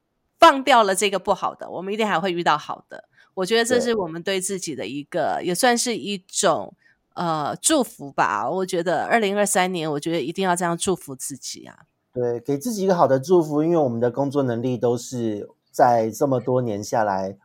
[0.43, 3.05] 放掉了这个不好的，我们一定还会遇到好的。
[3.33, 6.75] 我觉得这是我们对自己的一个，也算是一种
[7.15, 8.49] 呃祝福吧。
[8.49, 11.77] 我觉得二零二三年，我觉得一定要这样祝福自己啊。
[12.11, 17.37] 对，给自己一个好的祝福，因为我们的工作能力都是在这么多年下来，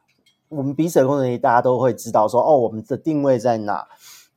[0.49, 3.86] 我们彼此的工作能力大家都会知道说，哦，我们的定位在哪。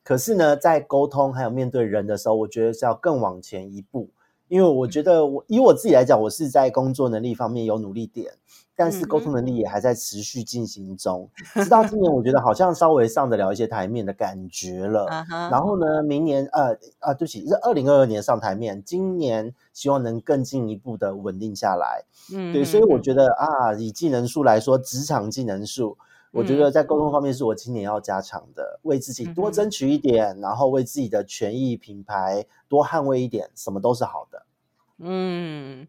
[0.04, 4.10] 可是呢，在沟通还有面对人的时候，我觉得是要更往前一步。
[4.52, 8.30] 因为我觉得我以我自己来讲，我是在工作能力方面有努力点，
[8.76, 11.26] 但是沟通能力也还在持续进行中。
[11.54, 15.06] 直到今年，我觉得好像稍微上得了一些台面的感觉了。
[15.50, 22.04] 然后呢，明年呃啊，对不起，是二零二二年上台面，今年希望能更进一步的稳定下来。
[22.30, 25.96] 嗯，对，所以我觉得啊，以技能数来说，职场技能数，
[26.32, 34.46] 我觉得在沟通方面是我今年要加强的，为自己多争取一点，然后为自己的权益品牌多捍卫一点，什么都是好的。
[34.98, 35.86] 嗯，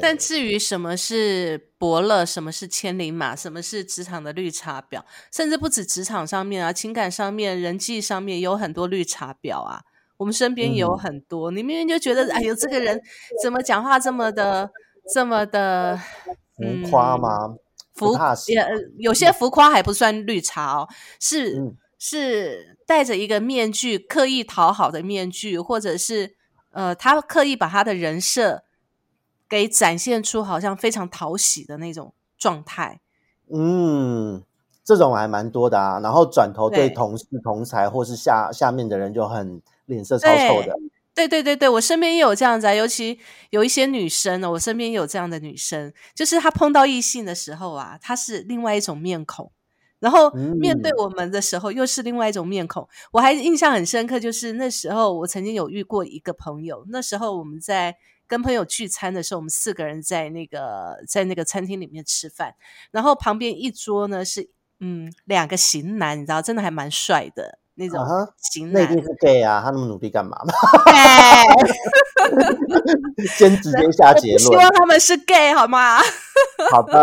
[0.00, 9.82] 但至于什么是伯乐，什么是千里马，什么是职场的绿茶婊，甚至不止职场上面啊，情感上面、人际上面有很多绿茶婊啊。
[10.18, 13.00] 我们身边也有很多，你明明就觉得，哎呦，这个人
[13.42, 14.70] 怎么讲话这么的、
[15.14, 15.98] 这么的
[16.54, 17.56] 浮夸吗？
[18.06, 18.66] 浮也
[18.98, 20.88] 有些浮夸还不算绿茶哦，
[21.20, 26.36] 是是戴着一个面具，刻意讨好的面具，或者是。
[26.72, 28.62] 呃，他刻意把他的人设
[29.48, 33.00] 给展现出好像非常讨喜的那种状态。
[33.52, 34.44] 嗯，
[34.84, 35.98] 这种还蛮多的啊。
[35.98, 40.72] 然后转头对同事、同才或是下下面的人就很脸色超臭的。
[41.14, 43.18] 对对对对，我身边也有这样子啊，尤其
[43.50, 49.52] 有一些女生呢，我身边有这样的女生，就是她碰到异性的时候啊，她是另外一种面孔。
[49.98, 52.88] 然后面对我们的时候，又是另外一种面孔。
[53.12, 56.86] 我还印象很深刻，就是那时候我曾经有遇过一个朋友。
[56.88, 57.94] 那时候我们在
[58.26, 62.54] 跟朋友聚餐的时候，我们四个人在那个在那个餐厅里面吃饭，
[62.90, 64.48] 然后旁边一桌呢是
[64.78, 67.59] 嗯两个型男，你知道，真的还蛮帅的。
[67.80, 67.98] 那种
[68.36, 69.62] 型男，那定是 gay 啊！
[69.64, 70.52] 他那么努力干嘛嘛？
[73.38, 75.98] 先直接下结论，希望他们是 gay 好吗？
[76.70, 77.02] 好的。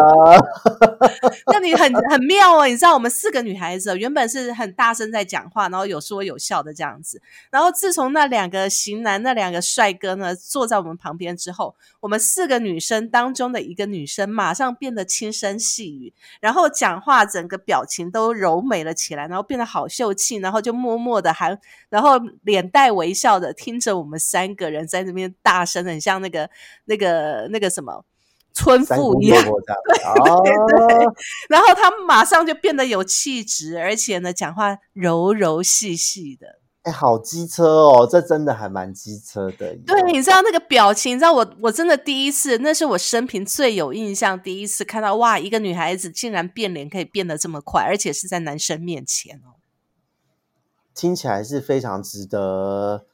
[1.52, 7.20] 那你很很妙哦，你知道我们四个女孩子原本是很大声在讲话，然后有说有笑的这样子。
[7.50, 20.62] 然后自从那两个型男、那两个帅哥呢坐在我们旁边之后，我们四个女生当中的一个女生马上变得轻声细语，然后讲话整个表情都柔美了起来，然后变得好秀气，然后。
[20.68, 21.58] 就默默的还，
[21.88, 26.50] 然后脸带微笑的听着我们三个人在那边大声，很像那个
[26.86, 28.04] 那个那个什么
[28.54, 29.42] 村妇一样。
[31.48, 36.60] 然后他马上就变得有气质，而且呢，讲话柔柔细细的。
[36.84, 39.74] 哎，好机车哦，这真的还蛮机车的。
[39.86, 49.56] 对，你知道那个表情，你知道我我真的第一次，那是我生平最有印象，第一次看到哇，一个女孩子竟然变脸可以变得这么快，而且是在男生面前哦。
[50.98, 53.06] 听起来是非常值得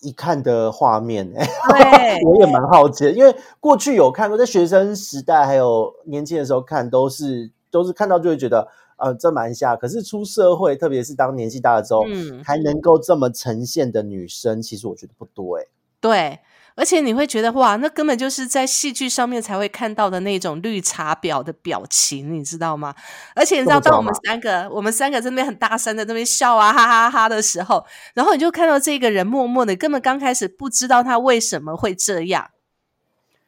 [0.00, 1.32] 一看的画面
[2.26, 8.66] 我也蛮好奇，因为过去有看过，在学生时代还有年轻的时候看，都是都是看到就会觉得，
[8.96, 9.76] 呃，这蛮像。
[9.76, 15.66] 可是出社会，特别是当年纪大了之后，嗯，还能够这么呈现的女生，其实我觉得不多哎。
[16.00, 16.40] 对。
[16.78, 22.94] 而且你会觉得哇，那根本就是在戏剧上面才会看到的那种绿茶婊的表情，你知道吗？
[23.34, 32.48] 而且你知道，当我们三个我们三个在那边很大声的那边笑啊哈哈哈的时候，然后你就看到这个人默默的，根本刚开始不知道他为什么会这样，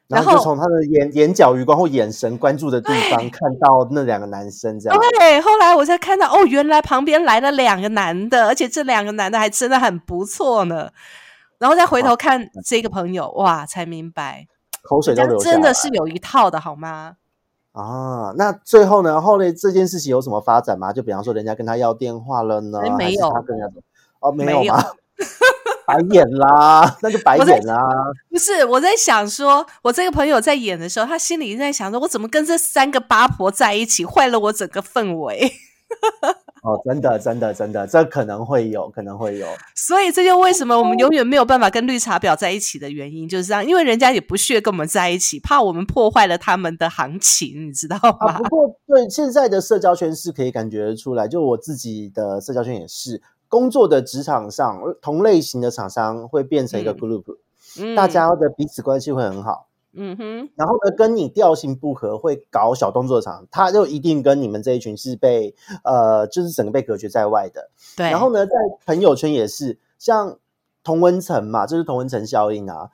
[0.08, 4.98] 然后就从他的眼眼角余光或眼神关注的地方看到那两个男生这样。
[5.18, 10.90] 对，后来我才看到哦，原来旁边来了两个男的，而且这两个男的还真的很不错呢。
[11.60, 14.46] 然后再回头看这个朋友，哇，才明白，
[14.82, 17.16] 口水都流真的是有一套的好吗？
[17.72, 19.20] 啊，那最后呢？
[19.20, 20.92] 后来这件事情有什么发展吗？
[20.92, 22.80] 就比方说，人家跟他要电话了呢？
[22.98, 23.80] 没有，他跟人家
[24.18, 24.82] 哦，没有吗？
[25.86, 27.76] 白演啦，那就白演啦。
[28.30, 35.52] 不是，我在想说，我这个朋友在演的时候，他心里在想说，我怎么跟这三个八婆在一起，坏了我整个氛围。
[36.62, 48.36] 哦，真的，真的，真的，这可能会有可能会有，所以这就为什么我们永远没有办法跟绿茶婊在一起的原因，就是这样，因为人家也不屑跟我们在一起，怕我们破坏了他们的行情，你知道吗？
[48.36, 57.24] 不过，对现在的社交圈是可以感觉出来，就我自己的社交圈也是，工作的职场上同类型的厂商会变成一个 group，
[57.96, 59.69] 大家的彼此关系会很好。
[59.92, 67.70] 嗯哼，然后呢，跟你调性不合，会搞小动作场，他就一定跟你们这一群是被呃，就是整个被隔绝在外的。
[67.96, 68.52] 对，然后呢，在
[68.86, 70.38] 朋友圈也是，像
[70.84, 72.90] 同温层嘛，就是同温层效应啊，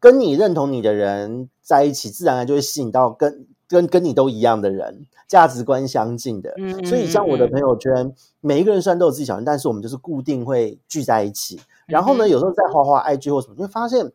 [0.00, 6.52] 跟你认同你的人在一起，自然而然就会吸引到跟跟跟你都一样的人，价值观相近的。
[6.56, 11.60] 嗯，所以像我的朋友圈，每一个人虽然都有自己小圈，但是我们就是固定会聚在一起。
[11.86, 14.10] 然后呢，有时候在花花 IG 或什么，就会发现。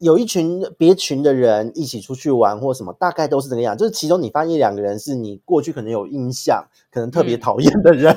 [0.00, 3.76] 有一群别群的人一起出去玩或什么，大概都是这个样。
[3.76, 8.16] 就是其中你发现一两个人是你过去可能有印象，可能特别讨厌的人，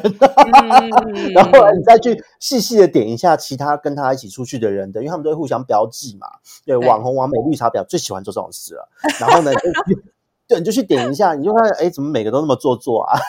[1.33, 6.25] 然后你再去细细的点一下其他跟他一起出去的人的，因为他们都会互相标记嘛。
[6.65, 8.87] 对，网红、完美、绿茶婊最喜欢做这种事了。
[9.19, 9.51] 然后呢，
[10.47, 13.19] 对，你就去点一下，你就发现，哎，怎么每个都那么做作啊？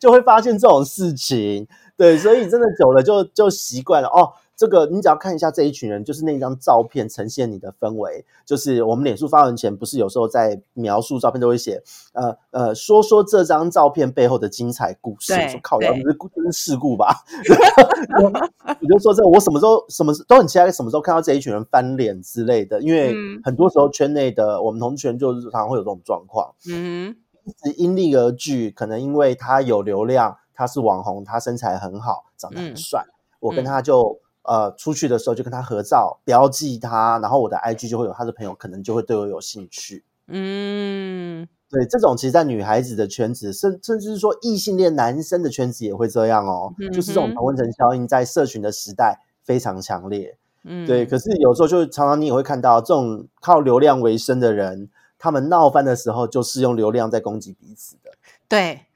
[0.00, 4.32] 就会发现这种事情，对，所以真的久了就就习惯了哦。
[4.60, 8.26] 这个你只要看一下这一群人，就是那张照片呈现你的氛围。
[8.44, 11.82] 就是我们脸书发文前，不是有时候在描述照片都会写，
[12.12, 15.32] 呃呃，说说这张照片背后的精彩故事。
[15.48, 16.04] 说靠，要不是
[16.34, 17.24] 这是事故吧？
[18.20, 22.82] 我就说这，我什么时候什么都很期待，什么时候看到这一群人翻脸之类的。
[22.82, 33.02] 因为很多时候圈内的我们同圈就是常常会有这种状况，嗯，一直因利而聚，可能因为他有流量，他是网红，他身材很好，长得很帅，
[33.40, 34.20] 我跟他就。
[34.42, 40.04] 呃，出去的时候就跟他合照，标记他，然后我的 IG 就会有他的朋友，可能就会对我有兴趣。
[40.28, 46.72] 嗯，对，这种其实，在女孩子的圈子，甚甚至是说异性恋男生的圈子也会这样哦。
[46.92, 50.38] 就是这种同温层效应，在社群的时代非常强烈。
[50.62, 51.04] 嗯，对。
[51.04, 54.88] 可是有时候就常常你也会看到，这种靠流量为生的人，
[55.18, 58.12] 他们闹翻的时候，就是用流量在攻击彼此的。
[58.48, 58.86] 对，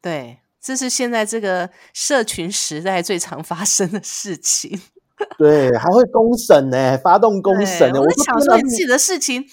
[0.00, 0.38] 对。
[0.60, 4.80] 这是现在这个社群时代最常发生的事情。
[5.36, 8.00] 对，还会公审呢，发动公审呢。
[8.00, 9.44] 我想说，自己的事情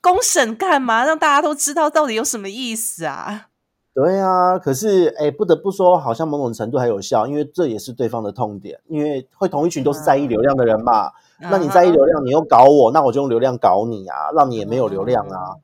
[0.00, 1.04] 公审干嘛？
[1.04, 3.46] 让大家都知道到底有什么意思啊？
[3.94, 8.80] 对啊，可是哎，不得不说，好像某种程度还有效，因为这也是对方的痛点。
[8.88, 15.54] 因为会同一群都是在意流量的人嘛，那你在意流量，你又搞我，那我就用流量搞你啊，让你也没有流量啊。
[15.54, 15.60] 嗯，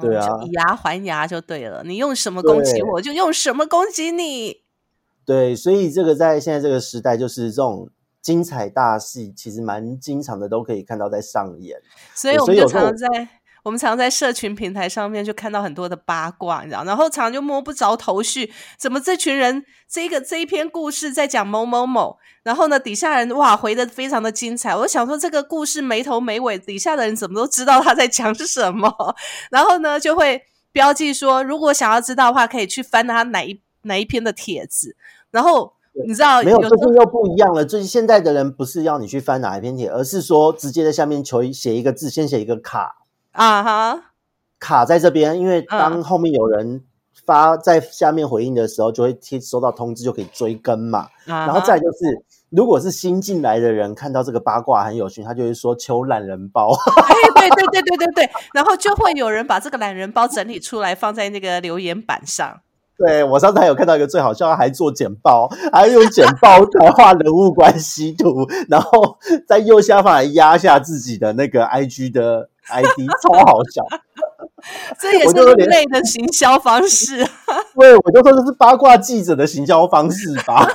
[0.00, 1.82] 对啊，以牙还牙就对了。
[1.84, 4.62] 你用什么攻击我，就用什么攻击你。
[5.24, 7.90] 对，所以这个在现在这个时代，就是这种
[8.20, 11.80] 精彩大戏，其实蛮经常的，都可以看到在上演。
[12.14, 13.28] 所以我们就常常在。
[13.62, 29.16] 我们常在社群平台上面就看到很多的八卦，你知道，然后常常就摸不着头绪，怎么这群人这个这一篇故事在讲某某某，然后呢底下人哇回的非常的精彩，我想说这个故事没头没尾，底下的人怎么都知道他在讲什么，
[29.50, 30.42] 然后呢就会
[30.72, 34.96] 标记说，如果想要知道的话，可以去翻他哪一哪一篇的帖子，
[35.30, 35.72] 然后
[36.06, 42.94] 你知道没有，最近又不一样了，最近现在的人不是要你去翻哪一篇帖，而是说直接在下面求写一个字，先写一个卡。
[43.38, 44.02] 啊哈，
[44.58, 46.82] 卡在这边，因为当后面有人
[47.24, 51.06] 发在下面回应的时候，就会贴收到通知，就可以追更嘛。
[51.24, 56.72] 然后再就是，如果是新进来的人看到这个八卦很有趣，他就会说求懒人包。
[56.96, 62.60] 哎，对对对对对对， 然后就会有人把这个懒人包整理出来放在那个留言板上。
[62.96, 69.16] 对我上次还有看到一个最好笑，还做简报，还用简报 来画人物关系图，然后
[69.46, 72.50] 在右下方还压下自己的那个 IG 的。
[72.70, 73.82] ID 超好笑，
[75.00, 77.16] 这也是另类的行销方式。
[77.78, 80.66] 对，我就说这是八卦记者的行销方式吧。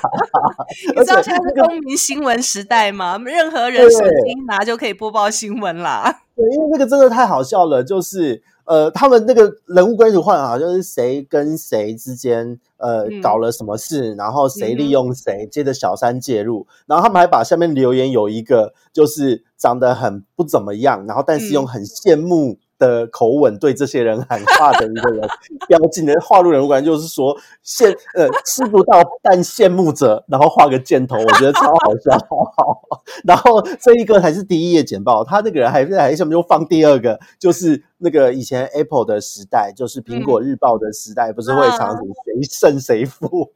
[0.96, 3.18] 你知道现在是公民新闻时代吗？
[3.26, 6.22] 任何人手机一拿就可以播报新闻啦。
[6.36, 22.58] 对，因为那个真的太好笑了，就是呃，他们那个人物关系换啊，就是谁跟谁之间呃搞了什么事，然后谁利用谁，接着小三介入，然后他们还把下面留言有一个就是长得很不怎么样，然后但是用很羡慕。
[22.84, 25.22] 的口吻对这些人喊话的一个人，
[25.68, 27.34] 标记的画入人物关就是说
[27.66, 32.18] 羡呃吃不到但羡慕着，然后画个箭头，我觉得超好笑。
[33.24, 43.50] 然后这一个才是第一页简报，他那个人还是还什么就放第二个，就是那个以前 Apple 的时代，就是苹果日报的时代，不是会常常谁胜谁负，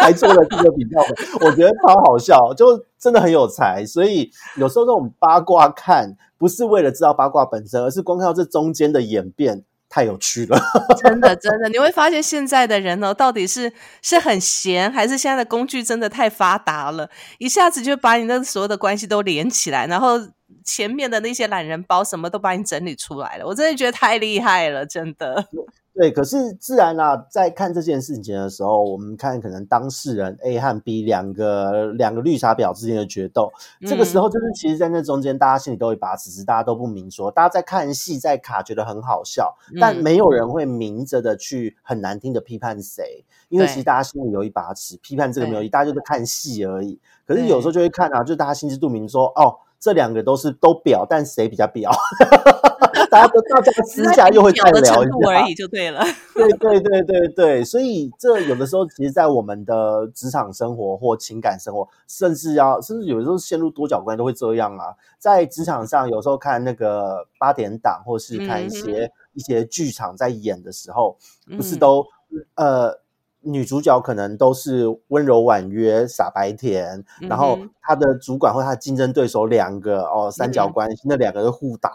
[0.00, 1.00] 还做了这个比较，
[1.44, 3.84] 我觉得超好笑，就真的很有才。
[3.84, 6.16] 所以有时候这种八卦看。
[6.42, 10.58] 不是为了知道八卦本身，而是光看到这中间的演变，太有趣了。
[11.00, 13.72] 真的，真的，你会发现现在的人呢，到底是
[14.02, 20.18] 是很闲，还是现在的工具真的太发达了，一下子就把你那所有的关系都连起来，然后
[20.64, 23.46] 前面的那些懒人包什么都把你整理出来了。
[23.46, 25.46] 我真的觉得太厉害了，真的。
[25.94, 33.52] 对，可是自然啦，在看这件事情的时候，我们看可能当事人 A 和 B 两个两个绿茶婊之间的决斗，
[33.86, 37.30] 这个时候就是其实，在那中间，大家心里都有一把尺，只是大家都不明说。
[37.30, 46.98] 大家在看戏在卡，觉得很好笑，但没有人会明着的去很难听的批判谁，因为其实大家心里有一把尺，批判这个没有意义，大家就是看戏而已。
[47.26, 49.58] 可是有时候就会看啊，就大家心知肚明，说哦。
[49.82, 51.90] 这两个都是都表，但谁比较表？
[53.10, 54.94] 大家都大家 私下又会再聊一下
[55.28, 56.00] 而已，就对了。
[56.32, 64.94] 对对对对对，所以这有的时候，其实，在我们的职场生活或情感生活，甚至要甚至有的时候陷入多角关系都会这样啊。
[65.18, 71.18] 在职场上，有时候看那个八点档，或是看一些一些剧场在演的时候，
[71.56, 72.06] 不是都
[72.54, 73.02] 呃。
[73.44, 81.90] 女主角可能都是温柔婉约、傻白甜，然后她的主管或她的竞争对手两个哦，三角关系，那两个人互打，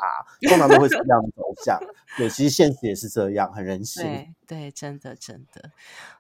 [0.50, 1.80] 通常都会是这样的走向。
[2.18, 4.04] 对，其实现实也是这样，很人性。
[4.04, 5.70] 对对，真的真的。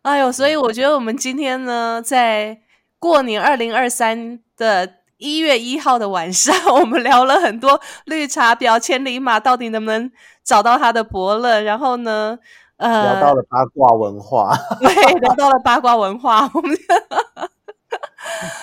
[0.03, 2.59] 哎呦，所以我觉得我们今天呢，在
[2.99, 10.11] 过年二零二三的一月一号的晚上， 我们聊了很多绿茶婊、千里马到底能不能
[10.43, 12.39] 找到他的伯乐，然后呢？
[12.78, 16.49] 聊到了八卦文化， 对，聊到了八卦文化。
[16.53, 16.78] 我们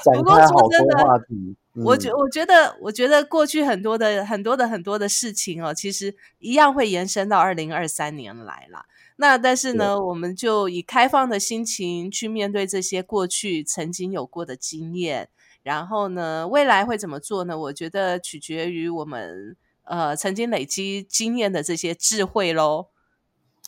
[0.02, 1.56] 展开好多话题。
[1.84, 8.86] 我觉我觉得，我觉得过去很多的、很多的、很多的事情哦，其实一样会延伸到二零二三年来了。
[9.16, 15.28] 那但是呢，我们就以开放的心情去面对这些过去曾经有过的经验，
[15.64, 17.58] 然后呢，未来会怎么做呢？
[17.58, 22.86] 我觉得取决于我们呃曾经累积经验的这些智慧喽。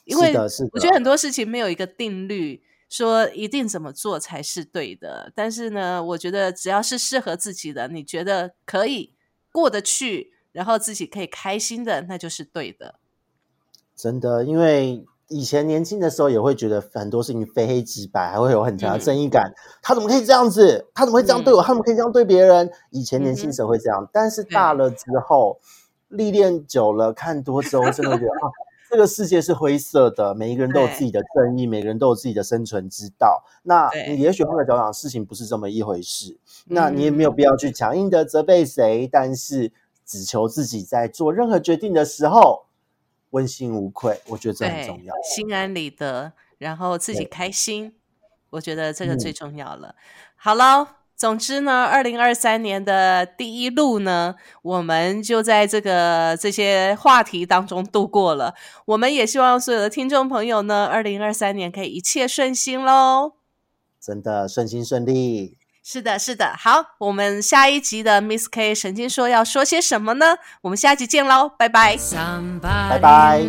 [0.07, 0.33] 因为
[0.73, 5.33] 我觉得很多事情没有一个定律，说一定怎么做才是对的。
[5.35, 9.13] 但是呢，我觉得只要是适合自己的，你觉得可以
[9.51, 13.01] 过得去，然后自己可以开心的，那就是对的。
[13.97, 19.53] 真的，因为以前年轻的时候也会觉得很多事情非黑即白，还会有很强的正义感。
[19.83, 20.87] 他怎么可以这样子？
[20.95, 21.61] 他怎么会这样对我？
[21.61, 22.71] 他怎么可以这样对别人？
[22.91, 25.59] 以前年轻时候会这样，但是大了之后，
[26.07, 28.47] 历练久了，看多之后，真的觉得啊。
[28.89, 33.45] 这个世界是灰色的，每一个人都有自己的正义，每个人都有自己的生存之道。
[33.63, 36.39] 那你也许换个角度讲，事情不是这么一回事。
[36.67, 39.73] 那你也没有必要去强硬的责备谁，但是
[40.05, 42.67] 只求自己在做任何决定的时候
[43.31, 44.21] 问心无愧。
[44.29, 47.95] 我觉得这很重要，心安理得，然后自己开心，
[48.51, 49.95] 我觉得这个最重要了。
[50.37, 50.96] 好了。
[51.17, 58.55] 总之呢，二零二三年的第一路呢，我们就在这个这些话题当中度过了。
[58.85, 63.33] 我们也希望所有的听众朋友呢，二零二三年可以一切顺心喽！
[63.99, 65.57] 真的顺心顺利。
[65.83, 66.53] 是的，是的。
[66.59, 70.37] 好，我们下一集的 Miss K 神经说要说些什么呢？
[70.63, 71.97] 我们下集见喽，拜拜，
[72.61, 73.41] 拜拜。